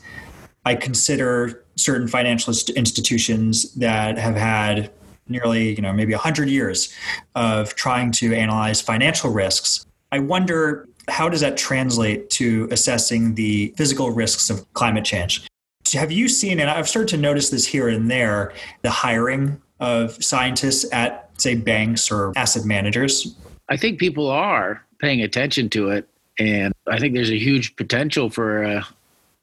I 0.64 0.74
consider 0.74 1.64
certain 1.80 2.06
financial 2.08 2.54
institutions 2.76 3.72
that 3.74 4.18
have 4.18 4.36
had 4.36 4.90
nearly, 5.28 5.74
you 5.74 5.82
know, 5.82 5.92
maybe 5.92 6.12
100 6.12 6.48
years 6.48 6.92
of 7.34 7.74
trying 7.74 8.10
to 8.12 8.34
analyze 8.34 8.80
financial 8.80 9.30
risks. 9.30 9.86
I 10.12 10.18
wonder 10.18 10.88
how 11.08 11.28
does 11.28 11.40
that 11.40 11.56
translate 11.56 12.30
to 12.30 12.68
assessing 12.70 13.34
the 13.34 13.72
physical 13.76 14.10
risks 14.10 14.50
of 14.50 14.70
climate 14.74 15.04
change? 15.04 15.46
Have 15.92 16.12
you 16.12 16.28
seen, 16.28 16.60
and 16.60 16.68
I've 16.70 16.88
started 16.88 17.08
to 17.08 17.16
notice 17.16 17.50
this 17.50 17.66
here 17.66 17.88
and 17.88 18.10
there, 18.10 18.52
the 18.82 18.90
hiring 18.90 19.60
of 19.80 20.22
scientists 20.22 20.84
at, 20.92 21.30
say, 21.38 21.54
banks 21.54 22.10
or 22.10 22.32
asset 22.36 22.64
managers? 22.64 23.34
I 23.68 23.76
think 23.76 23.98
people 23.98 24.28
are 24.28 24.84
paying 24.98 25.22
attention 25.22 25.68
to 25.70 25.90
it. 25.90 26.08
And 26.38 26.72
I 26.86 26.98
think 26.98 27.14
there's 27.14 27.30
a 27.30 27.38
huge 27.38 27.76
potential 27.76 28.30
for 28.30 28.62
a 28.62 28.86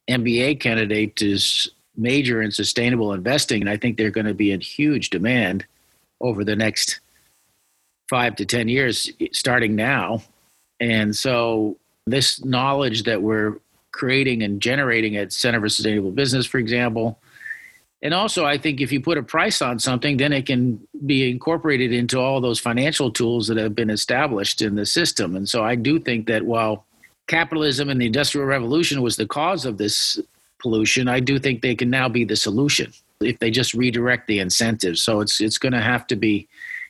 MBA 0.09 0.59
candidate 0.59 1.15
to 1.17 1.37
major 1.97 2.41
in 2.41 2.51
sustainable 2.51 3.13
investing. 3.13 3.61
And 3.61 3.69
I 3.69 3.77
think 3.77 3.97
they're 3.97 4.11
going 4.11 4.27
to 4.27 4.33
be 4.33 4.51
in 4.51 4.61
huge 4.61 5.09
demand 5.09 5.65
over 6.21 6.43
the 6.43 6.55
next 6.55 6.99
five 8.09 8.35
to 8.37 8.45
10 8.45 8.69
years, 8.69 9.11
starting 9.31 9.75
now. 9.75 10.21
And 10.79 11.15
so, 11.15 11.77
this 12.05 12.43
knowledge 12.45 13.03
that 13.03 13.21
we're 13.21 13.59
creating 13.91 14.43
and 14.43 14.61
generating 14.61 15.17
at 15.17 15.33
Center 15.33 15.59
for 15.59 15.67
Sustainable 15.67 16.11
Business, 16.11 16.45
for 16.45 16.57
example, 16.57 17.19
and 18.01 18.13
also, 18.13 18.45
I 18.45 18.57
think 18.57 18.79
if 18.79 18.91
you 18.91 19.01
put 19.01 19.17
a 19.17 19.23
price 19.23 19.61
on 19.61 19.79
something, 19.79 20.17
then 20.17 20.31
it 20.31 20.45
can 20.45 20.87
be 21.05 21.29
incorporated 21.29 21.91
into 21.91 22.19
all 22.19 22.39
those 22.39 22.59
financial 22.59 23.11
tools 23.11 23.47
that 23.47 23.57
have 23.57 23.73
been 23.73 23.89
established 23.89 24.61
in 24.61 24.75
the 24.75 24.85
system. 24.85 25.35
And 25.35 25.49
so 25.49 25.63
I 25.63 25.75
do 25.75 25.99
think 25.99 26.27
that 26.27 26.45
while 26.45 26.85
capitalism 27.27 27.89
and 27.89 27.99
the 27.99 28.05
Industrial 28.05 28.45
Revolution 28.45 29.01
was 29.01 29.15
the 29.15 29.25
cause 29.25 29.65
of 29.65 29.79
this 29.79 30.19
pollution, 30.59 31.07
I 31.07 31.19
do 31.19 31.39
think 31.39 31.61
they 31.61 31.75
can 31.75 31.89
now 31.89 32.09
be 32.09 32.23
the 32.23 32.35
solution 32.35 32.91
if 33.21 33.39
they 33.39 33.51
just 33.51 33.73
redirect 33.73 34.27
the 34.27 34.39
incentives. 34.39 35.01
So 35.01 35.21
it's 35.21 35.41
it's 35.41 35.57
going 35.57 35.73
to 35.73 35.81
have 35.81 36.07
to 36.07 36.15
be, 36.15 36.47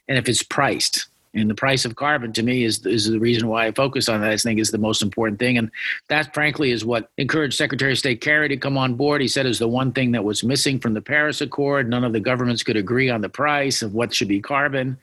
and 0.07 0.17
if 0.17 0.27
it's 0.27 0.43
priced, 0.43 1.07
and 1.33 1.49
the 1.49 1.55
price 1.55 1.85
of 1.85 1.95
carbon 1.95 2.33
to 2.33 2.43
me 2.43 2.63
is 2.63 2.85
is 2.85 3.09
the 3.09 3.19
reason 3.19 3.47
why 3.47 3.67
I 3.67 3.71
focus 3.71 4.09
on 4.09 4.21
that. 4.21 4.31
I 4.31 4.37
think 4.37 4.59
is 4.59 4.71
the 4.71 4.77
most 4.77 5.01
important 5.01 5.39
thing, 5.39 5.57
and 5.57 5.71
that 6.07 6.33
frankly 6.33 6.71
is 6.71 6.85
what 6.85 7.09
encouraged 7.17 7.57
Secretary 7.57 7.91
of 7.91 7.97
State 7.97 8.21
Kerry 8.21 8.49
to 8.49 8.57
come 8.57 8.77
on 8.77 8.95
board. 8.95 9.21
He 9.21 9.27
said 9.27 9.45
is 9.45 9.59
the 9.59 9.67
one 9.67 9.91
thing 9.91 10.11
that 10.11 10.23
was 10.23 10.43
missing 10.43 10.79
from 10.79 10.93
the 10.93 11.01
Paris 11.01 11.41
Accord. 11.41 11.89
None 11.89 12.03
of 12.03 12.13
the 12.13 12.19
governments 12.19 12.63
could 12.63 12.77
agree 12.77 13.09
on 13.09 13.21
the 13.21 13.29
price 13.29 13.81
of 13.81 13.93
what 13.93 14.13
should 14.13 14.27
be 14.27 14.41
carbon 14.41 14.97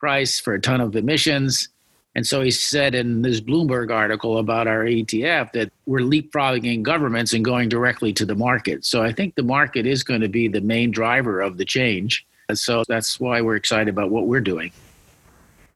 price 0.00 0.40
for 0.40 0.54
a 0.54 0.60
ton 0.60 0.80
of 0.80 0.96
emissions. 0.96 1.68
And 2.20 2.26
so 2.26 2.42
he 2.42 2.50
said 2.50 2.94
in 2.94 3.22
this 3.22 3.40
Bloomberg 3.40 3.90
article 3.90 4.36
about 4.36 4.66
our 4.66 4.84
ETF 4.84 5.52
that 5.52 5.72
we're 5.86 6.00
leapfrogging 6.00 6.82
governments 6.82 7.32
and 7.32 7.42
going 7.42 7.70
directly 7.70 8.12
to 8.12 8.26
the 8.26 8.34
market. 8.34 8.84
So 8.84 9.02
I 9.02 9.10
think 9.10 9.36
the 9.36 9.42
market 9.42 9.86
is 9.86 10.02
going 10.02 10.20
to 10.20 10.28
be 10.28 10.46
the 10.46 10.60
main 10.60 10.90
driver 10.90 11.40
of 11.40 11.56
the 11.56 11.64
change. 11.64 12.26
And 12.50 12.58
so 12.58 12.84
that's 12.86 13.18
why 13.18 13.40
we're 13.40 13.56
excited 13.56 13.88
about 13.88 14.10
what 14.10 14.26
we're 14.26 14.42
doing. 14.42 14.70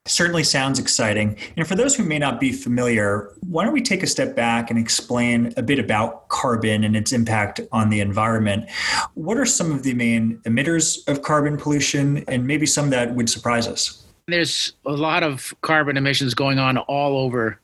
Certainly 0.04 0.44
sounds 0.44 0.78
exciting. 0.78 1.38
And 1.56 1.66
for 1.66 1.76
those 1.76 1.96
who 1.96 2.04
may 2.04 2.18
not 2.18 2.40
be 2.40 2.52
familiar, 2.52 3.32
why 3.48 3.64
don't 3.64 3.72
we 3.72 3.80
take 3.80 4.02
a 4.02 4.06
step 4.06 4.36
back 4.36 4.68
and 4.68 4.78
explain 4.78 5.54
a 5.56 5.62
bit 5.62 5.78
about 5.78 6.28
carbon 6.28 6.84
and 6.84 6.94
its 6.94 7.10
impact 7.10 7.62
on 7.72 7.88
the 7.88 8.00
environment? 8.00 8.68
What 9.14 9.38
are 9.38 9.46
some 9.46 9.72
of 9.72 9.82
the 9.82 9.94
main 9.94 10.40
emitters 10.40 11.08
of 11.08 11.22
carbon 11.22 11.56
pollution 11.56 12.22
and 12.28 12.46
maybe 12.46 12.66
some 12.66 12.90
that 12.90 13.14
would 13.14 13.30
surprise 13.30 13.66
us? 13.66 14.03
There's 14.26 14.73
a 14.87 14.93
lot 14.93 15.23
of 15.23 15.54
carbon 15.61 15.97
emissions 15.97 16.35
going 16.35 16.59
on 16.59 16.78
all 16.78 17.19
over 17.19 17.61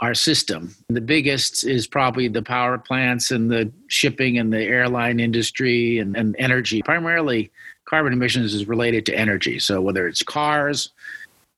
our 0.00 0.14
system. 0.14 0.74
The 0.88 1.00
biggest 1.00 1.64
is 1.64 1.86
probably 1.86 2.28
the 2.28 2.42
power 2.42 2.78
plants 2.78 3.30
and 3.30 3.50
the 3.50 3.70
shipping 3.88 4.38
and 4.38 4.52
the 4.52 4.62
airline 4.62 5.20
industry 5.20 5.98
and, 5.98 6.16
and 6.16 6.34
energy. 6.38 6.82
Primarily, 6.82 7.50
carbon 7.84 8.12
emissions 8.12 8.54
is 8.54 8.66
related 8.66 9.06
to 9.06 9.14
energy. 9.14 9.58
So 9.58 9.80
whether 9.80 10.08
it's 10.08 10.22
cars, 10.22 10.90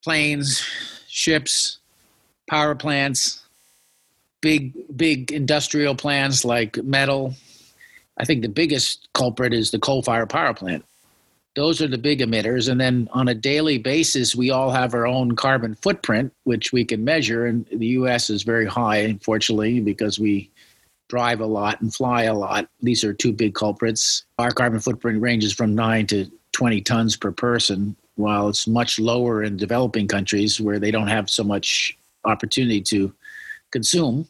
planes, 0.03 0.67
ships, 1.09 1.79
power 2.51 2.75
plants, 2.75 3.41
big 4.43 4.75
big 4.97 5.33
industrial 5.33 5.95
plants 5.95 6.45
like 6.45 6.77
metal. 6.85 7.35
I 8.19 8.25
think 8.25 8.43
the 8.43 8.49
biggest 8.49 9.09
culprit 9.15 9.55
is 9.55 9.71
the 9.71 9.79
coal-fired 9.79 10.29
power 10.29 10.55
plant. 10.55 10.85
Those 11.57 11.81
are 11.81 11.87
the 11.87 11.99
big 11.99 12.19
emitters, 12.19 12.69
and 12.69 12.81
then 12.81 13.09
on 13.13 13.29
a 13.29 13.35
daily 13.35 13.79
basis, 13.79 14.35
we 14.35 14.51
all 14.51 14.71
have 14.71 14.93
our 14.93 15.07
own 15.07 15.37
carbon 15.37 15.77
footprint, 15.77 16.33
which 16.43 16.73
we 16.73 16.85
can 16.85 17.05
measure. 17.05 17.47
And 17.47 17.65
the 17.73 17.87
U.S. 17.99 18.29
is 18.29 18.43
very 18.43 18.67
high, 18.67 18.99
unfortunately, 18.99 19.79
because 19.79 20.19
we 20.19 20.51
drive 21.09 21.41
a 21.41 21.47
lot 21.47 21.81
and 21.81 21.95
fly 21.95 22.25
a 22.25 22.35
lot. 22.35 22.69
These 22.83 23.05
are 23.05 23.15
two 23.15 23.33
big 23.33 23.55
culprits. 23.55 24.25
Our 24.39 24.51
carbon 24.51 24.81
footprint 24.81 25.23
ranges 25.23 25.53
from 25.53 25.75
nine 25.75 26.09
to 26.09 26.29
20 26.53 26.81
tons 26.81 27.17
per 27.17 27.31
person 27.31 27.95
while 28.17 28.49
it's 28.49 28.67
much 28.67 28.99
lower 28.99 29.43
in 29.43 29.57
developing 29.57 30.09
countries 30.09 30.61
where 30.61 30.79
they 30.79 30.91
don't 30.91 31.09
have 31.09 31.29
so 31.29 31.45
much 31.45 31.97
opportunity 32.25 32.81
to 32.81 33.13
consume. 33.71 34.27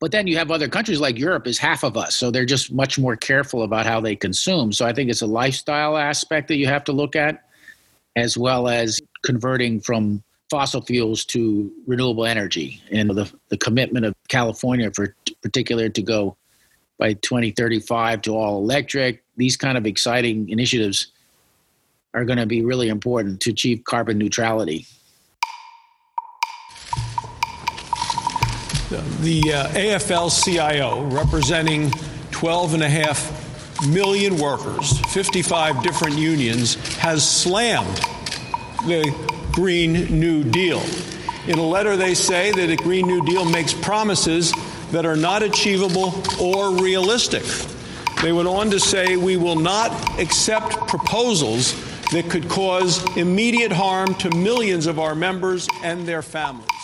But 0.00 0.12
then 0.12 0.26
you 0.26 0.38
have 0.38 0.50
other 0.50 0.68
countries 0.68 0.98
like 0.98 1.18
Europe 1.18 1.46
is 1.46 1.58
half 1.58 1.84
of 1.84 1.96
us, 1.96 2.16
so 2.16 2.30
they're 2.30 2.46
just 2.46 2.72
much 2.72 2.98
more 2.98 3.16
careful 3.16 3.62
about 3.62 3.84
how 3.84 4.00
they 4.00 4.16
consume. 4.16 4.72
So 4.72 4.86
I 4.86 4.94
think 4.94 5.10
it's 5.10 5.20
a 5.20 5.26
lifestyle 5.26 5.98
aspect 5.98 6.48
that 6.48 6.56
you 6.56 6.66
have 6.66 6.84
to 6.84 6.92
look 6.92 7.14
at, 7.14 7.44
as 8.16 8.36
well 8.36 8.66
as 8.66 8.98
converting 9.22 9.78
from 9.78 10.22
fossil 10.48 10.80
fuels 10.80 11.24
to 11.26 11.70
renewable 11.86 12.24
energy 12.24 12.82
and 12.90 13.10
the, 13.10 13.30
the 13.50 13.58
commitment 13.58 14.06
of 14.06 14.14
California 14.28 14.90
for 14.90 15.14
particular 15.42 15.88
to 15.90 16.02
go 16.02 16.36
by 16.98 17.12
2035 17.14 18.22
to 18.22 18.34
all 18.34 18.58
electric. 18.58 19.22
These 19.36 19.56
kind 19.56 19.78
of 19.78 19.86
exciting 19.86 20.48
initiatives 20.48 21.08
are 22.14 22.24
going 22.24 22.38
to 22.38 22.46
be 22.46 22.64
really 22.64 22.88
important 22.88 23.40
to 23.42 23.50
achieve 23.50 23.84
carbon 23.84 24.18
neutrality. 24.18 24.86
The 28.90 29.52
uh, 29.54 29.68
AFL 29.68 30.44
CIO, 30.44 31.04
representing 31.04 31.92
12 32.32 32.74
and 32.74 32.82
a 32.82 32.88
half 32.88 33.86
million 33.86 34.36
workers, 34.36 34.98
55 35.12 35.80
different 35.84 36.18
unions, 36.18 36.74
has 36.96 37.26
slammed 37.28 37.96
the 38.88 39.14
Green 39.52 39.92
New 40.18 40.42
Deal. 40.42 40.82
In 41.46 41.60
a 41.60 41.66
letter, 41.66 41.96
they 41.96 42.14
say 42.14 42.50
that 42.50 42.66
the 42.66 42.76
Green 42.76 43.06
New 43.06 43.24
Deal 43.24 43.44
makes 43.44 43.72
promises 43.72 44.52
that 44.90 45.06
are 45.06 45.16
not 45.16 45.44
achievable 45.44 46.20
or 46.40 46.72
realistic. 46.82 47.44
They 48.22 48.32
went 48.32 48.48
on 48.48 48.70
to 48.70 48.80
say, 48.80 49.16
We 49.16 49.36
will 49.36 49.56
not 49.56 50.18
accept 50.18 50.72
proposals 50.88 51.74
that 52.10 52.28
could 52.28 52.48
cause 52.48 53.04
immediate 53.16 53.70
harm 53.70 54.14
to 54.16 54.30
millions 54.30 54.86
of 54.86 54.98
our 54.98 55.14
members 55.14 55.68
and 55.84 56.08
their 56.08 56.22
families. 56.22 56.79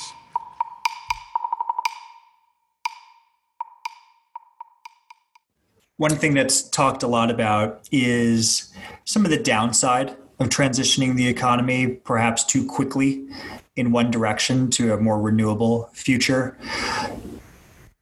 One 5.99 6.15
thing 6.15 6.35
that's 6.35 6.63
talked 6.63 7.03
a 7.03 7.07
lot 7.07 7.31
about 7.31 7.89
is 7.91 8.71
some 9.05 9.25
of 9.25 9.31
the 9.31 9.39
downside 9.39 10.15
of 10.39 10.51
transitioning 10.51 11.17
the 11.17 11.27
economy 11.27 11.89
perhaps 11.89 12.45
too 12.45 12.67
quickly 12.67 13.27
in 13.77 13.93
one 13.93 14.11
direction 14.11 14.71
to 14.73 14.93
a 14.93 14.99
more 14.99 15.19
renewable 15.21 15.89
future. 15.95 16.59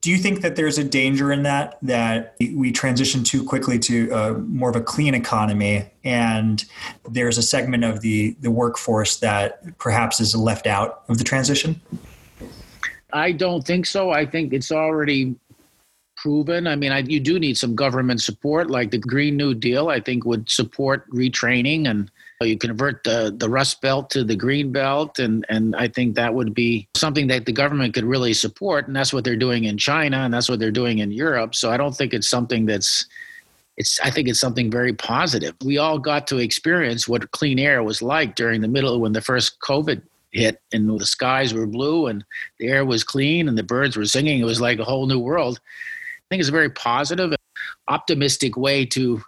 Do 0.01 0.11
you 0.11 0.19
think 0.19 0.43
that 0.43 0.57
there's 0.57 0.77
a 0.77 0.85
danger 0.85 1.33
in 1.33 1.45
that, 1.45 1.79
that 1.83 2.35
we 2.39 2.73
transition 2.73 3.23
too 3.23 3.45
quickly 3.45 3.79
to 3.79 4.13
uh, 4.13 4.33
more 4.35 4.69
of 4.69 4.77
a 4.77 4.83
clean 4.83 5.15
economy 5.15 5.89
and 6.03 6.65
there's 7.09 7.39
a 7.39 7.43
segment 7.43 7.85
of 7.85 8.01
the, 8.01 8.37
the 8.41 8.51
workforce 8.51 9.19
that 9.19 9.79
perhaps 9.79 10.21
is 10.21 10.35
left 10.35 10.67
out 10.67 11.05
of 11.09 11.19
the 11.19 11.25
transition? 11.25 11.81
I 13.13 13.31
don't 13.31 13.65
think 13.65 13.87
so. 13.87 14.11
I 14.11 14.27
think 14.27 14.53
it's 14.53 14.73
already 14.73 15.37
proven. 16.25 16.67
I 16.67 16.75
mean, 16.75 16.91
I, 16.91 17.01
you 17.01 17.21
do 17.21 17.39
need 17.39 17.59
some 17.59 17.77
government 17.77 18.23
support, 18.23 18.71
like 18.71 18.91
the 18.91 18.97
Green 18.97 19.37
New 19.37 19.53
Deal, 19.53 19.91
I 19.91 20.01
think 20.01 20.25
would 20.25 20.49
support 20.49 21.07
retraining 21.11 21.87
and 21.87 22.11
uh, 22.41 22.47
you 22.47 22.57
convert 22.57 23.05
the, 23.05 23.35
the 23.37 23.51
Rust 23.51 23.83
Belt 23.83 24.09
to 24.13 24.25
the 24.25 24.35
Green 24.35 24.73
Belt. 24.73 25.19
And, 25.19 25.45
and 25.51 25.77
I 25.77 25.87
think 25.87 26.15
that 26.15 26.33
would 26.33 26.55
be 26.55 26.89
something 26.95 27.27
that 27.27 27.45
the 27.45 27.53
government 27.53 27.93
could 27.93 28.07
really 28.07 28.33
support. 28.33 28.87
And 28.87 28.97
that's 28.97 29.13
what 29.13 29.23
they're 29.23 29.37
doing 29.37 29.65
in 29.65 29.77
China 29.77 30.17
and 30.17 30.33
that's 30.33 30.49
what 30.49 30.61
they're 30.61 30.71
doing 30.71 31.01
in 31.01 31.13
Europe. 31.13 31.55
So 31.55 31.71
I 31.71 31.77
don't 31.77 31.95
think 31.95 32.15
it's 32.15 32.27
something 32.27 32.65
that's, 32.65 33.05
it's, 33.77 34.01
I 34.01 34.09
think 34.09 34.27
it's 34.27 34.41
something 34.41 34.71
very 34.71 34.95
positive. 34.95 35.55
We 35.63 35.77
all 35.77 35.99
got 35.99 36.27
to 36.29 36.39
experience 36.39 37.07
what 37.07 37.33
clean 37.33 37.59
air 37.59 37.83
was 37.83 38.01
like 38.01 38.35
during 38.35 38.63
the 38.63 38.69
middle 38.69 38.99
when 38.99 39.13
the 39.13 39.21
first 39.21 39.61
COVID 39.61 40.01
hit 40.31 40.59
and 40.73 40.99
the 40.99 41.05
skies 41.05 41.53
were 41.53 41.67
blue 41.67 42.07
and 42.07 42.25
the 42.59 42.69
air 42.69 42.87
was 42.87 43.05
clean 43.05 43.47
and 43.47 43.59
the 43.59 43.63
birds 43.63 43.95
were 43.95 44.07
singing. 44.07 44.41
It 44.41 44.47
was 44.47 44.63
like 44.63 44.79
a 44.79 44.85
whole 44.85 45.07
new 45.07 45.19
world. 45.19 45.61
I 46.25 46.35
think 46.35 46.41
it's 46.41 46.49
a 46.49 46.53
very 46.53 46.71
positive. 46.71 47.35
optimistic 47.89 48.57
way 48.57 48.87
to 48.87 49.23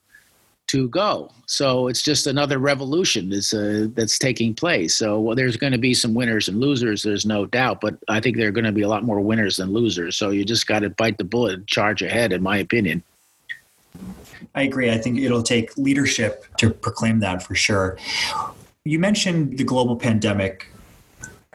to 0.68 0.88
go. 0.88 1.30
So 1.46 1.86
it's 1.86 2.02
just 2.02 2.26
another 2.26 2.58
revolution 2.58 3.30
that's 3.30 3.54
uh, 3.54 3.86
that's 3.94 4.18
taking 4.18 4.54
place. 4.54 4.94
So 4.94 5.20
well, 5.20 5.36
there's 5.36 5.56
going 5.56 5.72
to 5.72 5.78
be 5.78 5.94
some 5.94 6.12
winners 6.12 6.48
and 6.48 6.58
losers. 6.58 7.02
There's 7.02 7.24
no 7.24 7.46
doubt, 7.46 7.80
but 7.80 7.96
I 8.08 8.18
think 8.20 8.36
there 8.36 8.48
are 8.48 8.52
going 8.52 8.64
to 8.64 8.72
be 8.72 8.82
a 8.82 8.88
lot 8.88 9.04
more 9.04 9.20
winners 9.20 9.56
than 9.56 9.72
losers. 9.72 10.16
So 10.16 10.30
you 10.30 10.44
just 10.44 10.66
got 10.66 10.80
to 10.80 10.90
bite 10.90 11.18
the 11.18 11.24
bullet 11.24 11.54
and 11.54 11.66
charge 11.68 12.02
ahead, 12.02 12.32
in 12.32 12.42
my 12.42 12.58
opinion. 12.58 13.02
I 14.54 14.62
agree. 14.62 14.90
I 14.90 14.98
think 14.98 15.20
it'll 15.20 15.42
take 15.42 15.76
leadership 15.76 16.46
to 16.56 16.70
proclaim 16.70 17.20
that 17.20 17.42
for 17.42 17.54
sure. 17.54 17.96
You 18.84 18.98
mentioned 18.98 19.58
the 19.58 19.64
global 19.64 19.96
pandemic. 19.96 20.68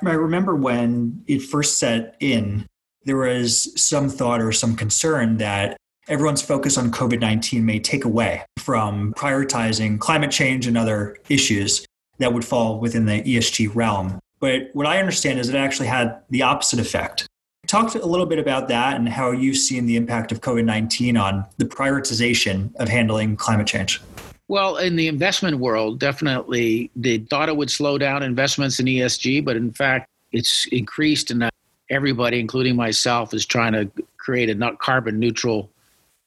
I 0.04 0.14
remember 0.14 0.56
when 0.56 1.24
it 1.28 1.42
first 1.42 1.78
set 1.78 2.16
in, 2.20 2.66
there 3.06 3.18
was 3.18 3.72
some 3.82 4.10
thought 4.10 4.42
or 4.42 4.52
some 4.52 4.76
concern 4.76 5.38
that 5.38 5.78
everyone's 6.08 6.42
focus 6.42 6.78
on 6.78 6.92
COVID 6.92 7.20
19 7.20 7.66
may 7.66 7.80
take 7.80 8.06
away 8.06 8.44
from 8.60 9.14
prioritizing 9.14 10.00
climate 10.00 10.32
change 10.32 10.68
and 10.68 10.78
other 10.78 11.18
issues 11.30 11.86
that 12.20 12.34
would 12.34 12.46
fall 12.46 12.80
within 12.80 13.06
the 13.06 13.22
ESG 13.22 13.74
realm. 13.74 14.20
But 14.40 14.70
what 14.74 14.88
I 14.88 15.00
understand 15.00 15.40
is 15.40 15.50
it 15.50 15.56
actually 15.56 15.88
had 15.88 16.20
the 16.30 16.42
opposite 16.42 16.80
effect. 16.80 17.28
Talk 17.68 17.94
a 17.96 18.00
little 18.00 18.26
bit 18.26 18.40
about 18.40 18.68
that 18.68 18.98
and 18.98 19.08
how 19.08 19.32
you've 19.32 19.58
seen 19.58 19.86
the 19.86 19.96
impact 19.96 20.32
of 20.32 20.42
COVID 20.42 20.66
19 20.66 21.16
on 21.16 21.46
the 21.58 21.66
prioritization 21.66 22.76
of 22.76 22.90
handling 22.90 23.36
climate 23.36 23.68
change. 23.68 24.02
Well, 24.48 24.78
in 24.78 24.98
the 24.98 25.08
investment 25.08 25.60
world, 25.60 26.00
definitely 26.00 26.92
they 26.96 27.20
thought 27.20 27.48
it 27.48 27.56
would 27.56 27.72
slow 27.72 27.98
down 27.98 28.22
investments 28.22 28.80
in 28.82 28.86
ESG, 28.86 29.46
but 29.46 29.56
in 29.56 29.72
fact, 29.72 30.10
it's 30.34 30.66
increased, 30.72 31.32
and 31.32 31.50
everybody, 31.92 32.40
including 32.40 32.76
myself, 32.76 33.34
is 33.34 33.46
trying 33.46 33.74
to 33.74 33.92
create 34.18 34.50
a 34.50 34.56
not 34.56 34.80
carbon 34.80 35.20
neutral 35.20 35.70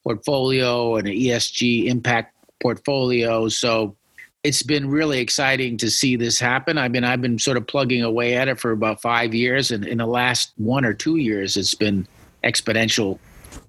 portfolio 0.05 0.97
and 0.97 1.09
an 1.09 1.15
ESG 1.15 1.87
impact 1.87 2.35
portfolio. 2.63 3.49
So 3.49 3.97
it's 4.45 4.63
been 4.63 4.89
really 4.89 5.19
exciting 5.19 5.79
to 5.79 5.91
see 5.91 6.17
this 6.17 6.39
happen. 6.39 6.77
I 6.77 6.89
mean, 6.89 7.03
I've 7.03 7.23
been 7.23 7.39
sort 7.39 7.57
of 7.57 7.67
plugging 7.67 8.03
away 8.03 8.37
at 8.37 8.47
it 8.47 8.61
for 8.61 8.73
about 8.73 9.01
five 9.01 9.35
years, 9.35 9.71
and 9.71 9.87
in 9.87 9.99
the 9.99 10.07
last 10.07 10.53
one 10.57 10.85
or 10.85 10.93
two 10.93 11.17
years, 11.17 11.57
it's 11.57 11.75
been 11.75 12.07
exponential. 12.45 13.19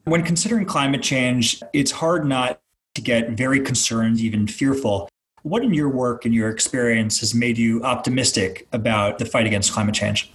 When 0.04 0.24
considering 0.24 0.66
climate 0.66 1.02
change, 1.02 1.64
it's 1.74 1.92
hard 1.92 2.26
not 2.26 2.60
to 2.96 3.02
get 3.02 3.32
very 3.32 3.62
concerned, 3.62 4.20
even 4.20 4.48
fearful. 4.48 5.08
What 5.44 5.64
in 5.64 5.74
your 5.74 5.90
work 5.90 6.26
and 6.26 6.34
your 6.34 6.50
experience 6.50 7.20
has 7.22 7.34
made 7.34 7.58
you 7.58 7.82
optimistic 7.84 8.68
about 8.74 9.20
the 9.20 9.26
fight 9.26 9.46
against 9.46 9.72
climate 9.72 9.96
change? 9.96 10.32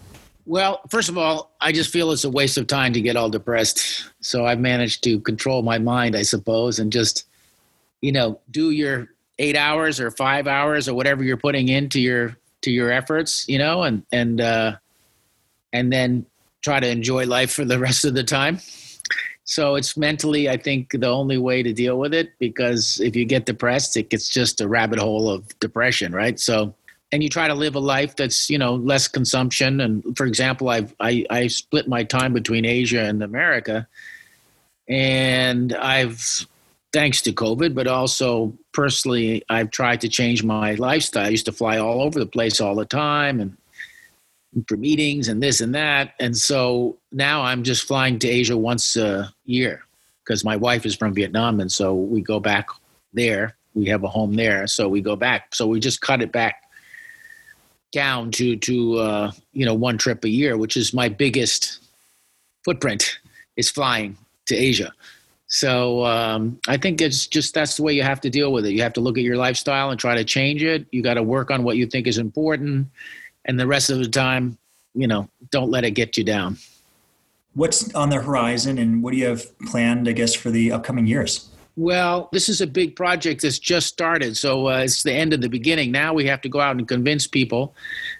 Well, 0.50 0.80
first 0.88 1.08
of 1.08 1.16
all, 1.16 1.52
I 1.60 1.70
just 1.70 1.92
feel 1.92 2.10
it's 2.10 2.24
a 2.24 2.28
waste 2.28 2.58
of 2.58 2.66
time 2.66 2.92
to 2.94 3.00
get 3.00 3.14
all 3.14 3.30
depressed. 3.30 4.10
So 4.20 4.46
I've 4.46 4.58
managed 4.58 5.04
to 5.04 5.20
control 5.20 5.62
my 5.62 5.78
mind, 5.78 6.16
I 6.16 6.22
suppose, 6.22 6.80
and 6.80 6.90
just, 6.90 7.28
you 8.00 8.10
know, 8.10 8.40
do 8.50 8.72
your 8.72 9.10
eight 9.38 9.54
hours 9.54 10.00
or 10.00 10.10
five 10.10 10.48
hours 10.48 10.88
or 10.88 10.94
whatever 10.94 11.22
you're 11.22 11.36
putting 11.36 11.68
into 11.68 12.00
your 12.00 12.36
to 12.62 12.72
your 12.72 12.90
efforts, 12.90 13.48
you 13.48 13.58
know, 13.58 13.84
and 13.84 14.02
and 14.10 14.40
uh, 14.40 14.74
and 15.72 15.92
then 15.92 16.26
try 16.62 16.80
to 16.80 16.88
enjoy 16.88 17.26
life 17.26 17.52
for 17.52 17.64
the 17.64 17.78
rest 17.78 18.04
of 18.04 18.14
the 18.14 18.24
time. 18.24 18.58
So 19.44 19.76
it's 19.76 19.96
mentally, 19.96 20.50
I 20.50 20.56
think, 20.56 20.90
the 20.90 21.06
only 21.06 21.38
way 21.38 21.62
to 21.62 21.72
deal 21.72 21.96
with 21.96 22.12
it 22.12 22.32
because 22.40 22.98
if 22.98 23.14
you 23.14 23.24
get 23.24 23.46
depressed, 23.46 23.96
it 23.96 24.10
gets 24.10 24.28
just 24.28 24.60
a 24.60 24.66
rabbit 24.66 24.98
hole 24.98 25.30
of 25.30 25.56
depression, 25.60 26.12
right? 26.12 26.40
So 26.40 26.74
and 27.12 27.22
you 27.22 27.28
try 27.28 27.48
to 27.48 27.54
live 27.54 27.74
a 27.74 27.80
life 27.80 28.16
that's 28.16 28.48
you 28.48 28.58
know 28.58 28.74
less 28.74 29.08
consumption. 29.08 29.80
And 29.80 30.16
for 30.16 30.26
example 30.26 30.68
i've 30.68 30.94
i, 31.00 31.24
I 31.30 31.46
split 31.48 31.88
my 31.88 32.04
time 32.04 32.32
between 32.32 32.64
asia 32.64 33.02
and 33.02 33.22
america. 33.22 33.86
And 34.88 35.74
i've 35.74 36.46
thanks 36.92 37.22
to 37.22 37.32
covid 37.32 37.74
but 37.74 37.86
also 37.86 38.52
personally 38.72 39.44
i've 39.48 39.70
tried 39.70 40.00
to 40.02 40.08
change 40.08 40.42
my 40.42 40.74
lifestyle. 40.74 41.26
I 41.26 41.30
used 41.30 41.46
to 41.46 41.52
fly 41.52 41.78
all 41.78 42.02
over 42.02 42.18
the 42.18 42.26
place 42.26 42.60
all 42.60 42.74
the 42.74 42.84
time 42.84 43.40
and 43.40 43.56
for 44.66 44.76
meetings 44.76 45.28
and 45.28 45.40
this 45.40 45.60
and 45.60 45.76
that. 45.76 46.14
And 46.18 46.36
so 46.36 46.98
now 47.12 47.42
i'm 47.42 47.62
just 47.62 47.86
flying 47.86 48.18
to 48.20 48.28
asia 48.28 48.56
once 48.56 48.96
a 48.96 49.32
year 49.44 49.84
because 50.24 50.44
my 50.44 50.56
wife 50.56 50.86
is 50.86 50.94
from 50.96 51.14
vietnam. 51.14 51.60
And 51.60 51.70
so 51.70 51.94
we 51.94 52.20
go 52.20 52.40
back 52.40 52.68
there. 53.12 53.56
We 53.74 53.86
have 53.86 54.02
a 54.02 54.08
home 54.08 54.34
there. 54.34 54.66
So 54.66 54.88
we 54.88 55.00
go 55.00 55.14
back. 55.14 55.54
So 55.54 55.68
we 55.68 55.78
just 55.78 56.00
cut 56.00 56.22
it 56.22 56.32
back 56.32 56.64
down 57.92 58.30
to 58.32 58.56
to 58.56 58.98
uh, 58.98 59.32
you 59.52 59.64
know 59.64 59.74
one 59.74 59.98
trip 59.98 60.24
a 60.24 60.28
year, 60.28 60.56
which 60.56 60.76
is 60.76 60.94
my 60.94 61.08
biggest 61.08 61.80
footprint 62.64 63.18
is 63.56 63.70
flying 63.70 64.16
to 64.46 64.56
Asia. 64.56 64.92
So 65.48 66.04
um, 66.04 66.60
I 66.68 66.76
think 66.76 67.00
it's 67.00 67.26
just 67.26 67.54
that's 67.54 67.76
the 67.76 67.82
way 67.82 67.92
you 67.92 68.02
have 68.02 68.20
to 68.20 68.30
deal 68.30 68.52
with 68.52 68.66
it. 68.66 68.72
You 68.72 68.82
have 68.82 68.92
to 68.94 69.00
look 69.00 69.18
at 69.18 69.24
your 69.24 69.36
lifestyle 69.36 69.90
and 69.90 69.98
try 69.98 70.14
to 70.14 70.24
change 70.24 70.62
it. 70.62 70.86
You 70.92 71.02
got 71.02 71.14
to 71.14 71.22
work 71.22 71.50
on 71.50 71.64
what 71.64 71.76
you 71.76 71.86
think 71.86 72.06
is 72.06 72.18
important, 72.18 72.86
and 73.44 73.58
the 73.58 73.66
rest 73.66 73.90
of 73.90 73.98
the 73.98 74.08
time, 74.08 74.58
you 74.94 75.08
know, 75.08 75.28
don't 75.50 75.70
let 75.70 75.84
it 75.84 75.92
get 75.92 76.16
you 76.16 76.24
down. 76.24 76.56
What's 77.54 77.92
on 77.94 78.10
the 78.10 78.22
horizon, 78.22 78.78
and 78.78 79.02
what 79.02 79.10
do 79.10 79.16
you 79.16 79.26
have 79.26 79.58
planned? 79.66 80.08
I 80.08 80.12
guess 80.12 80.34
for 80.34 80.50
the 80.50 80.70
upcoming 80.70 81.06
years. 81.06 81.49
Well, 81.80 82.28
this 82.30 82.50
is 82.50 82.60
a 82.60 82.66
big 82.66 82.94
project 82.94 83.40
that's 83.40 83.58
just 83.58 83.86
started. 83.86 84.36
So 84.36 84.68
uh, 84.68 84.80
it's 84.80 85.02
the 85.02 85.14
end 85.14 85.32
of 85.32 85.40
the 85.40 85.48
beginning. 85.48 85.90
Now 85.90 86.12
we 86.12 86.26
have 86.26 86.42
to 86.42 86.48
go 86.50 86.60
out 86.60 86.76
and 86.76 86.86
convince 86.86 87.26
people 87.26 87.74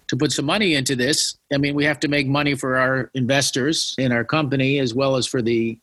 to 0.07 0.17
put 0.17 0.33
some 0.33 0.47
money 0.47 0.77
into 0.77 0.97
this. 0.97 1.37
I 1.53 1.59
mean, 1.59 1.75
we 1.75 1.85
have 1.85 2.01
to 2.01 2.09
make 2.09 2.27
money 2.27 2.55
for 2.55 2.79
our 2.79 3.11
investors 3.13 3.95
in 3.99 4.13
our 4.13 4.25
company 4.25 4.79
as 4.79 4.95
well 4.95 5.15
as 5.17 5.27
for 5.27 5.43
the 5.43 5.79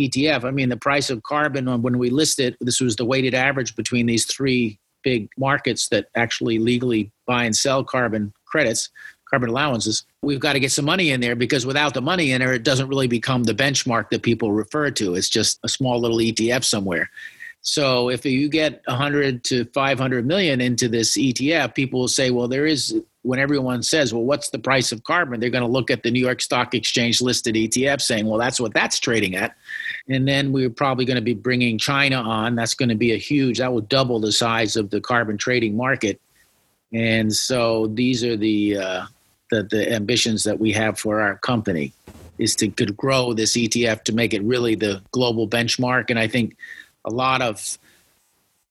ETF. 0.00 0.44
I 0.44 0.52
mean, 0.52 0.70
the 0.70 0.78
price 0.78 1.10
of 1.10 1.22
carbon 1.22 1.82
when 1.82 1.98
we 1.98 2.08
listed, 2.08 2.56
this 2.62 2.80
was 2.80 2.96
the 2.96 3.04
weighted 3.04 3.34
average 3.34 3.76
between 3.76 4.06
these 4.06 4.24
three 4.24 4.78
big 5.04 5.28
markets 5.36 5.88
that 5.90 6.06
actually 6.16 6.58
legally 6.58 7.12
buy 7.26 7.44
and 7.44 7.54
sell 7.54 7.84
carbon 7.84 8.32
credits 8.46 8.88
carbon 9.32 9.48
allowances, 9.48 10.04
we've 10.20 10.40
got 10.40 10.52
to 10.52 10.60
get 10.60 10.70
some 10.70 10.84
money 10.84 11.10
in 11.10 11.20
there 11.20 11.34
because 11.34 11.64
without 11.64 11.94
the 11.94 12.02
money 12.02 12.32
in 12.32 12.40
there, 12.40 12.52
it 12.52 12.64
doesn't 12.64 12.88
really 12.88 13.08
become 13.08 13.44
the 13.44 13.54
benchmark 13.54 14.10
that 14.10 14.22
people 14.22 14.52
refer 14.52 14.90
to. 14.90 15.14
It's 15.14 15.30
just 15.30 15.58
a 15.64 15.68
small 15.68 15.98
little 15.98 16.18
ETF 16.18 16.64
somewhere. 16.64 17.10
So 17.62 18.10
if 18.10 18.26
you 18.26 18.50
get 18.50 18.82
100 18.86 19.42
to 19.44 19.64
500 19.66 20.26
million 20.26 20.60
into 20.60 20.86
this 20.86 21.16
ETF, 21.16 21.74
people 21.74 22.00
will 22.00 22.08
say, 22.08 22.30
well, 22.30 22.46
there 22.46 22.66
is, 22.66 22.94
when 23.22 23.38
everyone 23.38 23.82
says, 23.82 24.12
well, 24.12 24.24
what's 24.24 24.50
the 24.50 24.58
price 24.58 24.92
of 24.92 25.02
carbon? 25.04 25.40
They're 25.40 25.48
going 25.48 25.64
to 25.64 25.70
look 25.70 25.90
at 25.90 26.02
the 26.02 26.10
New 26.10 26.20
York 26.20 26.42
Stock 26.42 26.74
Exchange 26.74 27.22
listed 27.22 27.54
ETF 27.54 28.02
saying, 28.02 28.26
well, 28.26 28.38
that's 28.38 28.60
what 28.60 28.74
that's 28.74 28.98
trading 28.98 29.36
at. 29.36 29.56
And 30.08 30.28
then 30.28 30.52
we're 30.52 30.70
probably 30.70 31.06
going 31.06 31.16
to 31.16 31.22
be 31.22 31.34
bringing 31.34 31.78
China 31.78 32.16
on. 32.16 32.56
That's 32.56 32.74
going 32.74 32.90
to 32.90 32.96
be 32.96 33.12
a 33.12 33.18
huge, 33.18 33.58
that 33.58 33.72
will 33.72 33.80
double 33.80 34.20
the 34.20 34.32
size 34.32 34.76
of 34.76 34.90
the 34.90 35.00
carbon 35.00 35.38
trading 35.38 35.74
market. 35.74 36.20
And 36.92 37.32
so 37.32 37.86
these 37.86 38.22
are 38.24 38.36
the, 38.36 38.76
uh, 38.76 39.06
the, 39.52 39.62
the 39.64 39.92
ambitions 39.92 40.44
that 40.44 40.58
we 40.58 40.72
have 40.72 40.98
for 40.98 41.20
our 41.20 41.36
company 41.36 41.92
is 42.38 42.56
to 42.56 42.68
could 42.68 42.96
grow 42.96 43.34
this 43.34 43.52
ETF 43.56 44.02
to 44.04 44.14
make 44.14 44.32
it 44.32 44.42
really 44.42 44.74
the 44.74 45.02
global 45.12 45.46
benchmark. 45.46 46.08
And 46.08 46.18
I 46.18 46.26
think 46.26 46.56
a 47.04 47.10
lot 47.10 47.42
of 47.42 47.78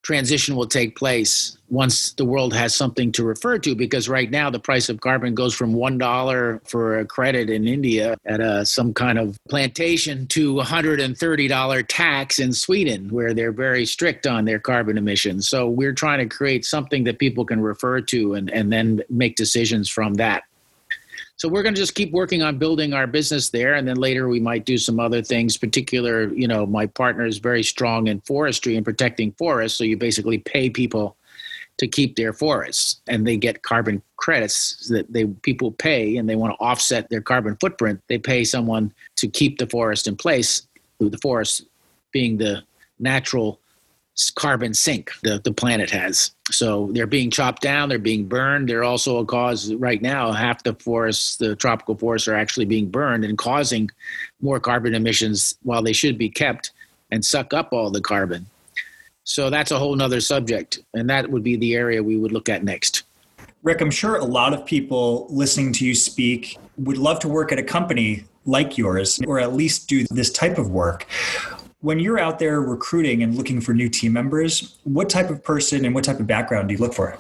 transition 0.02 0.56
will 0.56 0.67
take 0.67 0.96
place 0.96 1.58
once 1.70 2.13
the 2.13 2.26
world 2.26 2.56
has 2.56 2.76
something 2.76 3.12
to 3.12 3.24
refer 3.24 3.60
to 3.60 3.76
because 3.76 4.10
right 4.10 4.32
now 4.32 4.50
the 4.50 4.60
price 4.60 4.89
of 4.89 5.00
carbon 5.00 5.36
goes 5.36 5.54
from 5.54 5.76
$1 5.76 6.67
for 6.67 7.00
a 7.00 7.06
credit 7.06 7.52
in 7.52 7.67
india 7.67 8.17
at 8.26 8.39
a, 8.39 8.65
some 8.65 8.94
kind 8.94 9.20
of 9.20 9.38
plantation 9.48 10.26
to 10.28 10.56
$130 10.56 11.86
tax 11.88 12.39
in 12.39 12.52
sweden 12.52 13.10
where 13.10 13.34
they're 13.34 13.52
very 13.52 13.86
strict 13.86 14.26
on 14.26 14.46
their 14.46 14.60
carbon 14.60 14.98
emissions 14.98 15.48
so 15.48 15.70
we're 15.70 15.94
trying 15.94 16.17
to 16.17 16.36
create 16.36 16.65
something 16.65 17.04
that 17.04 17.20
people 17.20 17.46
can 17.46 17.62
refer 17.62 18.02
to 18.02 18.34
and, 18.34 18.50
and 18.50 18.74
then 18.74 19.02
make 19.10 19.36
decisions 19.36 19.88
from 19.88 20.15
that 20.15 20.44
so 21.41 21.49
we're 21.49 21.63
going 21.63 21.73
to 21.73 21.82
just 21.82 21.95
keep 21.95 22.12
working 22.12 22.43
on 22.43 22.60
building 22.60 22.93
our 22.93 23.08
business 23.08 23.49
there 23.49 23.73
and 23.73 23.88
then 23.88 23.97
later 23.97 24.27
we 24.27 24.39
might 24.39 24.63
do 24.63 24.77
some 24.77 24.99
other 24.99 25.23
things 25.23 25.58
particular 25.58 26.32
you 26.36 26.47
know 26.47 26.67
my 26.67 26.86
partner 26.86 27.25
is 27.25 27.39
very 27.39 27.63
strong 27.63 28.06
in 28.06 28.21
forestry 28.21 28.75
and 28.75 28.86
protecting 28.86 29.32
forests 29.39 29.75
so 29.75 29.84
you 29.84 29.97
basically 29.97 30.38
pay 30.38 30.69
people 30.69 31.17
to 31.80 31.88
keep 31.88 32.15
their 32.15 32.32
forests 32.32 33.01
and 33.08 33.25
they 33.25 33.36
get 33.38 33.63
carbon 33.63 34.04
credits 34.17 34.88
that 34.89 35.12
they 35.12 35.25
people 35.25 35.71
pay 35.71 36.17
and 36.17 36.30
they 36.30 36.36
want 36.36 36.54
to 36.54 36.63
offset 36.63 37.10
their 37.10 37.21
carbon 37.21 37.58
footprint. 37.60 37.99
They 38.08 38.19
pay 38.19 38.43
someone 38.43 38.93
to 39.15 39.27
keep 39.27 39.58
the 39.58 39.65
forest 39.65 40.08
in 40.08 40.15
place 40.15 40.67
the 40.99 41.17
forest 41.17 41.65
being 42.12 42.38
the 42.38 42.62
natural 42.99 43.60
carbon 44.29 44.73
sink 44.73 45.12
the, 45.23 45.39
the 45.43 45.51
planet 45.51 45.89
has. 45.89 46.31
So 46.51 46.89
they're 46.91 47.07
being 47.07 47.31
chopped 47.31 47.62
down, 47.62 47.89
they're 47.89 47.97
being 47.97 48.27
burned. 48.27 48.69
They're 48.69 48.84
also 48.84 49.17
a 49.17 49.25
cause 49.25 49.73
right 49.75 50.01
now, 50.01 50.31
half 50.31 50.63
the 50.63 50.73
forests, 50.75 51.38
the 51.38 51.55
tropical 51.55 51.95
forests 51.95 52.27
are 52.27 52.36
actually 52.36 52.65
being 52.65 52.89
burned 52.89 53.23
and 53.23 53.38
causing 53.38 53.89
more 54.41 54.60
carbon 54.60 54.93
emissions 54.93 55.57
while 55.63 55.81
they 55.81 55.93
should 55.93 56.17
be 56.17 56.29
kept 56.29 56.71
and 57.10 57.23
suck 57.23 57.53
up 57.53 57.73
all 57.73 57.89
the 57.89 58.01
carbon. 58.01 58.45
So 59.23 59.49
that's 59.49 59.71
a 59.71 59.79
whole 59.79 59.95
nother 59.95 60.21
subject. 60.21 60.79
And 60.93 61.10
that 61.10 61.29
would 61.29 61.43
be 61.43 61.55
the 61.55 61.75
area 61.75 62.03
we 62.03 62.17
would 62.17 62.31
look 62.31 62.49
at 62.49 62.63
next. 62.63 63.03
Rick, 63.63 63.81
I'm 63.81 63.91
sure 63.91 64.15
a 64.15 64.25
lot 64.25 64.53
of 64.53 64.65
people 64.65 65.27
listening 65.29 65.71
to 65.73 65.86
you 65.86 65.93
speak 65.93 66.57
would 66.77 66.97
love 66.97 67.19
to 67.19 67.27
work 67.27 67.51
at 67.51 67.60
a 67.60 67.63
company 67.63 68.25
like 68.45 68.77
yours 68.77 69.19
or 69.27 69.39
at 69.39 69.53
least 69.53 69.88
do 69.88 70.03
this 70.10 70.31
type 70.31 70.57
of 70.57 70.71
work 70.71 71.05
When 71.82 72.00
you're 72.00 72.20
out 72.20 72.38
there 72.38 72.62
recruiting 72.62 73.24
and 73.24 73.36
looking 73.36 73.60
for 73.60 73.74
new 73.74 73.89
team 73.89 74.13
members, 74.13 74.78
what 74.84 75.10
type 75.10 75.30
of 75.30 75.44
person 75.44 75.84
and 75.84 75.96
what 75.96 76.04
type 76.04 76.20
of 76.20 76.28
background 76.28 76.67
do 76.67 76.76
you 76.76 76.80
look 76.80 76.94
for? 76.94 77.17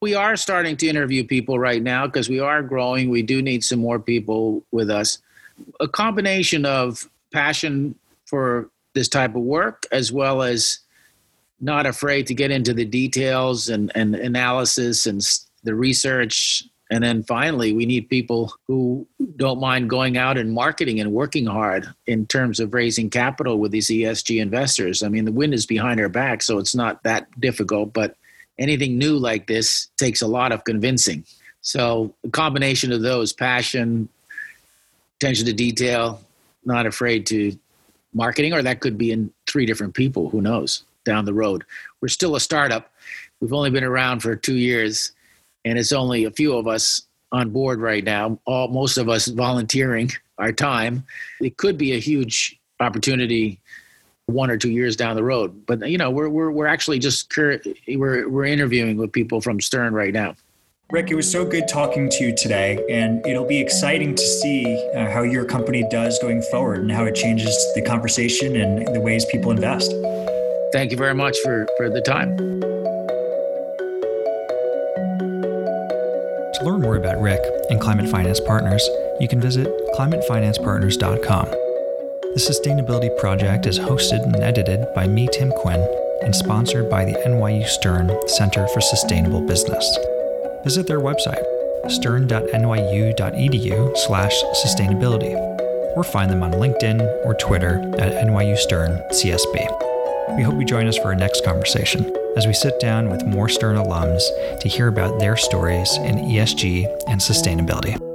We 0.00 0.14
are 0.14 0.36
starting 0.36 0.76
to 0.76 0.88
interview 0.88 1.24
people 1.24 1.58
right 1.58 1.82
now 1.82 2.06
because 2.06 2.28
we 2.28 2.38
are 2.38 2.62
growing. 2.62 3.10
We 3.10 3.22
do 3.22 3.42
need 3.42 3.64
some 3.64 3.80
more 3.80 3.98
people 3.98 4.64
with 4.70 4.88
us. 4.88 5.18
A 5.80 5.88
combination 5.88 6.64
of 6.64 7.08
passion 7.32 7.96
for 8.26 8.70
this 8.94 9.08
type 9.08 9.34
of 9.34 9.42
work 9.42 9.86
as 9.90 10.12
well 10.12 10.42
as 10.42 10.78
not 11.60 11.86
afraid 11.86 12.28
to 12.28 12.34
get 12.34 12.52
into 12.52 12.72
the 12.72 12.84
details 12.84 13.68
and, 13.68 13.90
and 13.96 14.14
analysis 14.14 15.06
and 15.06 15.20
the 15.64 15.74
research. 15.74 16.64
And 16.90 17.04
then 17.04 17.22
finally, 17.22 17.72
we 17.72 17.84
need 17.84 18.08
people 18.08 18.54
who 18.66 19.06
don't 19.36 19.60
mind 19.60 19.90
going 19.90 20.16
out 20.16 20.38
and 20.38 20.52
marketing 20.52 21.00
and 21.00 21.12
working 21.12 21.44
hard 21.44 21.86
in 22.06 22.26
terms 22.26 22.60
of 22.60 22.72
raising 22.72 23.10
capital 23.10 23.58
with 23.58 23.72
these 23.72 23.88
ESG 23.88 24.40
investors. 24.40 25.02
I 25.02 25.08
mean, 25.08 25.26
the 25.26 25.32
wind 25.32 25.52
is 25.52 25.66
behind 25.66 26.00
our 26.00 26.08
back, 26.08 26.42
so 26.42 26.58
it's 26.58 26.74
not 26.74 27.02
that 27.02 27.28
difficult, 27.40 27.92
but 27.92 28.16
anything 28.58 28.96
new 28.96 29.18
like 29.18 29.46
this 29.46 29.88
takes 29.98 30.22
a 30.22 30.26
lot 30.26 30.50
of 30.50 30.64
convincing. 30.64 31.24
So, 31.60 32.14
a 32.24 32.30
combination 32.30 32.92
of 32.92 33.02
those 33.02 33.32
passion, 33.32 34.08
attention 35.16 35.44
to 35.46 35.52
detail, 35.52 36.22
not 36.64 36.86
afraid 36.86 37.26
to 37.26 37.58
marketing, 38.14 38.54
or 38.54 38.62
that 38.62 38.80
could 38.80 38.96
be 38.96 39.12
in 39.12 39.30
three 39.46 39.66
different 39.66 39.92
people, 39.92 40.30
who 40.30 40.40
knows? 40.40 40.84
down 41.08 41.24
the 41.24 41.34
road. 41.34 41.64
We're 42.00 42.08
still 42.08 42.36
a 42.36 42.40
startup. 42.40 42.92
We've 43.40 43.52
only 43.52 43.70
been 43.70 43.84
around 43.84 44.20
for 44.20 44.36
two 44.36 44.56
years, 44.56 45.12
and 45.68 45.78
it's 45.78 45.92
only 45.92 46.24
a 46.24 46.30
few 46.30 46.56
of 46.56 46.66
us 46.66 47.02
on 47.32 47.50
board 47.50 47.80
right 47.80 48.04
now. 48.04 48.38
All 48.46 48.68
most 48.68 48.96
of 48.96 49.08
us 49.08 49.26
volunteering 49.28 50.10
our 50.38 50.52
time. 50.52 51.04
It 51.40 51.56
could 51.56 51.76
be 51.76 51.92
a 51.92 51.98
huge 51.98 52.58
opportunity 52.80 53.60
one 54.26 54.50
or 54.50 54.56
two 54.56 54.70
years 54.70 54.96
down 54.96 55.16
the 55.16 55.24
road. 55.24 55.66
But 55.66 55.88
you 55.88 55.98
know, 55.98 56.10
we're 56.10 56.28
we're 56.28 56.50
we're 56.50 56.66
actually 56.66 56.98
just 56.98 57.30
cur- 57.30 57.60
we're 57.88 58.28
we're 58.28 58.44
interviewing 58.44 58.96
with 58.96 59.12
people 59.12 59.40
from 59.40 59.60
Stern 59.60 59.94
right 59.94 60.12
now. 60.12 60.34
Rick, 60.90 61.10
it 61.10 61.16
was 61.16 61.30
so 61.30 61.44
good 61.44 61.68
talking 61.68 62.08
to 62.08 62.24
you 62.24 62.34
today, 62.34 62.82
and 62.88 63.24
it'll 63.26 63.44
be 63.44 63.60
exciting 63.60 64.14
to 64.14 64.22
see 64.22 64.90
uh, 64.94 65.10
how 65.10 65.20
your 65.20 65.44
company 65.44 65.86
does 65.90 66.18
going 66.18 66.40
forward 66.40 66.80
and 66.80 66.90
how 66.90 67.04
it 67.04 67.14
changes 67.14 67.54
the 67.74 67.82
conversation 67.82 68.56
and 68.56 68.94
the 68.94 69.00
ways 69.00 69.26
people 69.26 69.50
invest 69.50 69.92
thank 70.72 70.90
you 70.90 70.96
very 70.96 71.14
much 71.14 71.38
for, 71.40 71.66
for 71.76 71.88
the 71.88 72.00
time. 72.00 72.67
Learn 76.68 76.82
more 76.82 76.96
about 76.96 77.22
Rick 77.22 77.40
and 77.70 77.80
Climate 77.80 78.10
Finance 78.10 78.40
Partners, 78.40 78.86
you 79.20 79.28
can 79.28 79.40
visit 79.40 79.66
climatefinancepartners.com. 79.96 81.46
The 81.46 82.36
Sustainability 82.36 83.16
Project 83.18 83.66
is 83.66 83.78
hosted 83.78 84.22
and 84.24 84.36
edited 84.36 84.86
by 84.94 85.06
me, 85.06 85.28
Tim 85.32 85.50
Quinn, 85.50 85.80
and 86.22 86.36
sponsored 86.36 86.90
by 86.90 87.06
the 87.06 87.14
NYU 87.26 87.66
Stern 87.66 88.10
Center 88.26 88.68
for 88.68 88.82
Sustainable 88.82 89.40
Business. 89.40 89.98
Visit 90.64 90.86
their 90.86 91.00
website, 91.00 91.42
stern.nyu.edu 91.90 93.96
slash 93.96 94.34
sustainability, 94.62 95.34
or 95.96 96.04
find 96.04 96.30
them 96.30 96.42
on 96.42 96.52
LinkedIn 96.52 97.00
or 97.24 97.34
Twitter 97.40 97.78
at 97.98 98.12
NYU 98.26 98.58
Stern 98.58 99.02
CSB. 99.12 100.36
We 100.36 100.42
hope 100.42 100.60
you 100.60 100.66
join 100.66 100.86
us 100.86 100.98
for 100.98 101.06
our 101.06 101.14
next 101.14 101.46
conversation 101.46 102.04
as 102.38 102.46
we 102.46 102.54
sit 102.54 102.78
down 102.78 103.10
with 103.10 103.26
more 103.26 103.48
Stern 103.48 103.74
alums 103.74 104.22
to 104.60 104.68
hear 104.68 104.86
about 104.86 105.18
their 105.18 105.36
stories 105.36 105.96
in 105.96 106.14
ESG 106.14 106.86
and 107.08 107.20
sustainability. 107.20 108.07